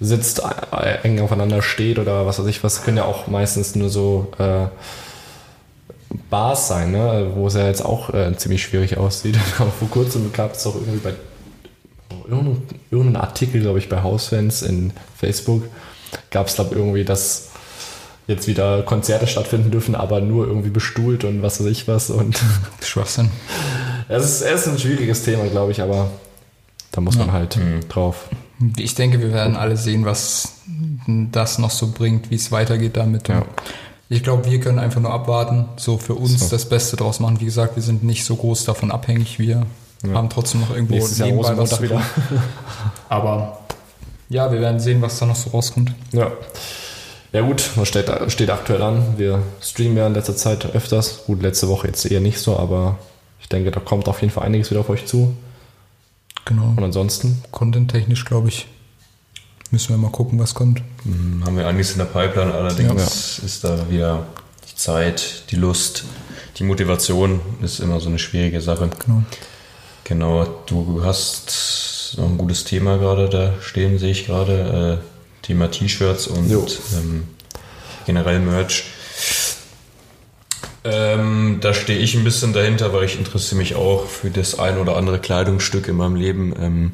[0.00, 0.42] sitzt,
[0.72, 4.32] äh, eng aufeinander steht oder was weiß ich was, können ja auch meistens nur so
[4.38, 4.66] äh,
[6.28, 7.30] Bars sein, ne?
[7.34, 9.36] wo es ja jetzt auch äh, ziemlich schwierig aussieht.
[9.58, 11.14] Aber vor kurzem gab es auch irgendwie bei
[12.28, 15.64] irgendein, irgendein Artikel, glaube ich, bei Hausfans in Facebook,
[16.30, 17.50] gab es, glaube ich, irgendwie, dass
[18.26, 22.10] jetzt wieder Konzerte stattfinden dürfen, aber nur irgendwie bestuhlt und was weiß ich was.
[22.10, 22.40] Und
[22.82, 23.30] Schwachsinn.
[24.08, 26.10] es ist, es ist ein schwieriges Thema, glaube ich, aber
[26.92, 27.58] da muss man halt
[27.88, 28.28] drauf.
[28.76, 30.54] Ich denke, wir werden alle sehen, was
[31.06, 33.28] das noch so bringt, wie es weitergeht damit.
[33.28, 33.44] Ja.
[34.12, 36.48] Ich glaube, wir können einfach nur abwarten, so für uns So.
[36.48, 37.40] das Beste draus machen.
[37.40, 39.38] Wie gesagt, wir sind nicht so groß davon abhängig.
[39.38, 39.64] Wir
[40.12, 42.02] haben trotzdem noch irgendwo Nächstes nebenbei was wieder.
[43.08, 43.60] Aber
[44.28, 45.92] ja, wir werden sehen, was da noch so rauskommt.
[46.12, 46.32] Ja.
[47.32, 49.14] Ja gut, was steht, steht aktuell an?
[49.16, 51.26] Wir streamen ja in letzter Zeit öfters.
[51.26, 52.98] Gut, letzte Woche jetzt eher nicht so, aber
[53.40, 55.36] ich denke, da kommt auf jeden Fall einiges wieder auf euch zu.
[56.46, 56.74] Genau.
[56.76, 58.66] Und ansonsten, Content-technisch, glaube ich,
[59.70, 60.82] müssen wir mal gucken, was kommt.
[61.04, 64.26] Hm, Haben wir einiges in der Pipeline, allerdings ist da wieder
[64.70, 66.04] die Zeit, die Lust,
[66.58, 68.90] die Motivation ist immer so eine schwierige Sache.
[69.04, 69.22] Genau.
[70.04, 75.00] Genau, du hast noch ein gutes Thema gerade da stehen, sehe ich gerade.
[75.00, 75.06] Äh,
[75.42, 77.24] Thema T-Shirts und ähm,
[78.06, 78.84] generell Merch.
[80.82, 84.78] Ähm, da stehe ich ein bisschen dahinter, weil ich interessiere mich auch für das ein
[84.78, 86.54] oder andere Kleidungsstück in meinem Leben.
[86.60, 86.92] Ähm,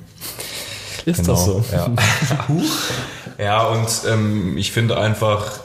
[1.06, 1.64] ist Genau, das so?
[1.72, 1.90] Ja,
[3.38, 5.60] ja und ähm, ich finde einfach,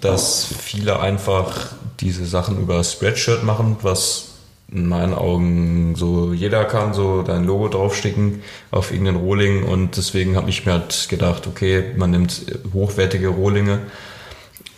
[0.00, 1.68] dass viele einfach
[2.00, 4.30] diese Sachen über Spreadshirt machen, was
[4.72, 10.36] in meinen Augen so jeder kann, so dein Logo draufsticken auf irgendeinen Rohling und deswegen
[10.36, 12.42] habe ich mir halt gedacht, okay, man nimmt
[12.72, 13.80] hochwertige Rohlinge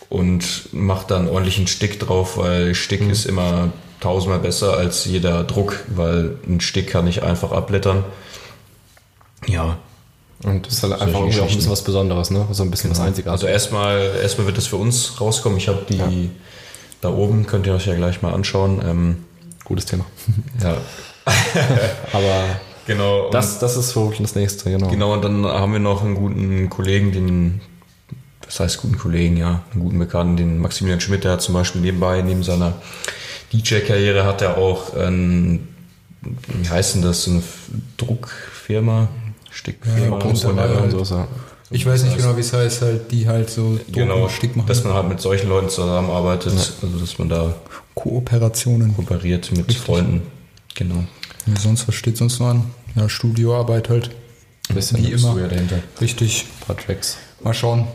[0.09, 5.83] und macht dann ordentlichen Stick drauf, weil Stick ist immer tausendmal besser als jeder Druck,
[5.87, 8.03] weil ein Stick kann ich einfach abblättern.
[9.45, 9.77] Ja,
[10.43, 12.47] Und das ist halt einfach irgendwie auch ein bisschen was Besonderes, ne?
[12.51, 13.49] So ein bisschen was also Einzigartiges.
[13.49, 15.57] erstmal, erstmal wird das für uns rauskommen.
[15.57, 16.31] Ich habe die
[17.01, 18.81] da oben, könnt ihr euch ja gleich mal anschauen.
[18.83, 19.17] Ähm,
[19.67, 20.05] Gutes Thema.
[20.63, 20.77] ja,
[22.13, 22.45] Aber
[22.85, 23.29] genau.
[23.31, 24.87] Das, das ist wirklich das nächste, genau.
[24.87, 27.61] genau, und dann haben wir noch einen guten Kollegen, den,
[28.41, 31.81] das heißt guten Kollegen, ja, einen guten Bekannten, den Maximilian Schmidt, der hat zum Beispiel
[31.81, 32.75] nebenbei, neben seiner
[33.51, 35.67] DJ-Karriere hat er auch, ein,
[36.21, 37.43] wie heißt denn das, so eine
[37.97, 39.09] Druckfirma,
[39.57, 41.27] Stickfirma, Ja, ja- und so ist er.
[41.69, 44.67] Ich weiß nicht genau, wie es heißt, halt, die halt so Genau, Stick machen.
[44.67, 47.53] dass man halt mit solchen Leuten zusammenarbeitet, also dass man da
[47.93, 48.95] Kooperationen.
[48.95, 50.21] kooperiert mit Freunden.
[50.75, 51.03] Genau.
[51.45, 52.63] Ja, sonst, was steht sonst noch an?
[52.95, 54.11] Ja, Studioarbeit halt.
[54.73, 55.37] Bisschen Wie immer.
[55.39, 55.79] ja dahinter.
[55.99, 56.45] Richtig.
[56.45, 57.17] ein paar Tracks.
[57.43, 57.87] Mal schauen.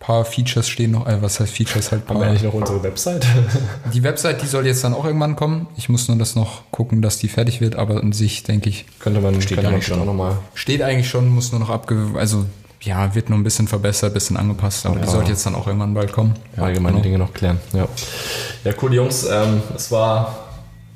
[0.00, 1.06] Ein paar Features stehen noch.
[1.06, 2.08] Äh, was heißt Features halt?
[2.08, 3.26] Haben wir eigentlich noch unsere Website?
[3.92, 5.66] Die Website, die soll jetzt dann auch irgendwann kommen.
[5.76, 8.86] Ich muss nur das noch gucken, dass die fertig wird, aber an sich denke ich,
[8.98, 10.00] könnte man, Steht könnte man eigentlich schon.
[10.00, 10.38] auch nochmal.
[10.54, 12.12] steht eigentlich schon, muss nur noch abge...
[12.14, 12.46] Also,
[12.80, 15.10] ja, wird nur ein bisschen verbessert, ein bisschen angepasst, aber die Ja.
[15.10, 16.32] sollte jetzt dann auch irgendwann bald kommen.
[16.56, 17.02] allgemeine genau.
[17.02, 17.60] Dinge noch klären.
[17.74, 17.86] Ja,
[18.64, 19.26] ja cool, Jungs.
[19.30, 20.46] Ähm, es war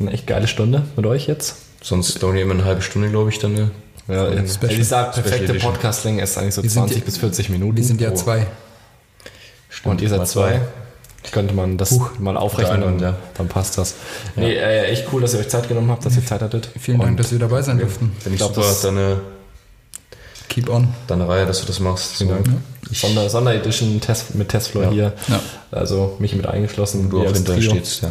[0.00, 1.56] eine echt geile Stunde mit euch jetzt.
[1.82, 3.52] Sonst dauert immer eine halbe Stunde, glaube ich, dann.
[3.52, 3.70] Ne?
[4.08, 5.54] Ja, Special- jetzt, ich sag, Special perfekte.
[5.58, 7.76] Podcastlänge ist eigentlich so Wir sind 20 ja- bis 40 Minuten.
[7.76, 8.14] Wir sind ja Oh.
[9.82, 9.90] Zwei.
[9.90, 10.60] Und ihr seid Mal zwei.
[11.32, 12.10] Könnte man das Huch.
[12.18, 13.14] mal aufrechnen und ja.
[13.38, 13.94] dann passt das.
[14.36, 16.68] Nee, äh, echt cool, dass ihr euch Zeit genommen habt, dass ihr Zeit hattet.
[16.78, 18.12] Vielen Dank, dass wir dabei sein durften.
[18.18, 19.20] Finde ich glaub, super, das- deine,
[20.50, 20.88] Keep on.
[21.06, 22.16] deine Reihe, dass du das machst.
[22.16, 22.34] Vielen So.
[22.36, 22.48] Dank.
[22.92, 24.90] Sonder, Sonderedition Test, mit Testfloor Ja.
[24.90, 25.12] hier.
[25.28, 25.40] Ja.
[25.70, 27.08] Also mich mit eingeschlossen.
[27.08, 27.70] Du ihr auch als hinter Trio.
[27.70, 28.10] stehst, ja.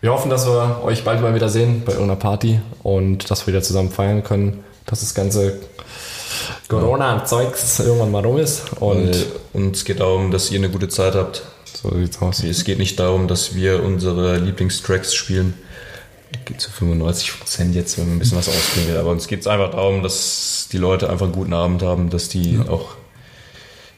[0.00, 3.54] Wir hoffen, dass wir euch bald mal wieder sehen bei irgendeiner Party und dass wir
[3.54, 5.60] wieder zusammen feiern können, dass das ganze
[6.68, 8.62] Corona-Zeugs irgendwann mal rum ist.
[8.80, 9.08] Und
[9.52, 11.42] Und uns geht darum, dass ihr eine gute Zeit habt.
[11.80, 12.42] so sieht's aus.
[12.42, 15.54] Es geht nicht darum, dass wir unsere Lieblingstracks spielen.
[16.46, 18.96] Geht zu 95 Prozent jetzt, wenn man ein bisschen was will.
[18.96, 22.28] Aber uns geht es einfach darum, dass die Leute einfach einen guten Abend haben, dass
[22.28, 22.92] die auch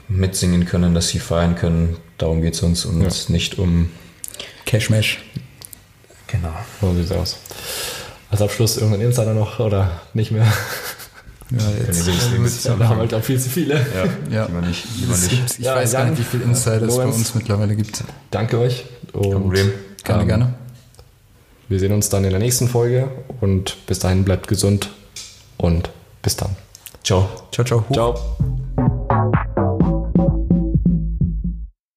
[0.09, 1.97] mitsingen können, dass sie feiern können.
[2.19, 3.09] Darum geht es uns und Ja.
[3.29, 3.91] nicht um.
[4.67, 5.23] Cashmash.
[6.27, 6.53] Genau.
[6.81, 7.37] So sieht's aus.
[8.31, 10.47] Als Abschluss irgendein Insider noch oder nicht mehr?
[11.51, 12.65] Ja, jetzt.
[12.65, 13.75] Ja, da haben wir halt auch viel zu viele.
[13.75, 14.47] Ja, Ja.
[14.47, 14.85] lieber nicht.
[14.99, 15.31] Lieber nicht.
[15.31, 18.03] gibt, ich Ja, weiß gar nicht, wie viele Insider es bei uns mittlerweile gibt.
[18.31, 18.85] Danke euch.
[19.13, 19.73] Und, Kein Problem.
[20.03, 20.55] Gerne, ähm, gerne.
[21.69, 23.09] Wir sehen uns dann in der nächsten Folge
[23.41, 24.91] und bis dahin bleibt gesund
[25.57, 25.91] und
[26.23, 26.57] bis dann.
[27.03, 27.29] Ciao.
[27.53, 27.85] Ciao, ciao.
[27.93, 28.64] Ciao.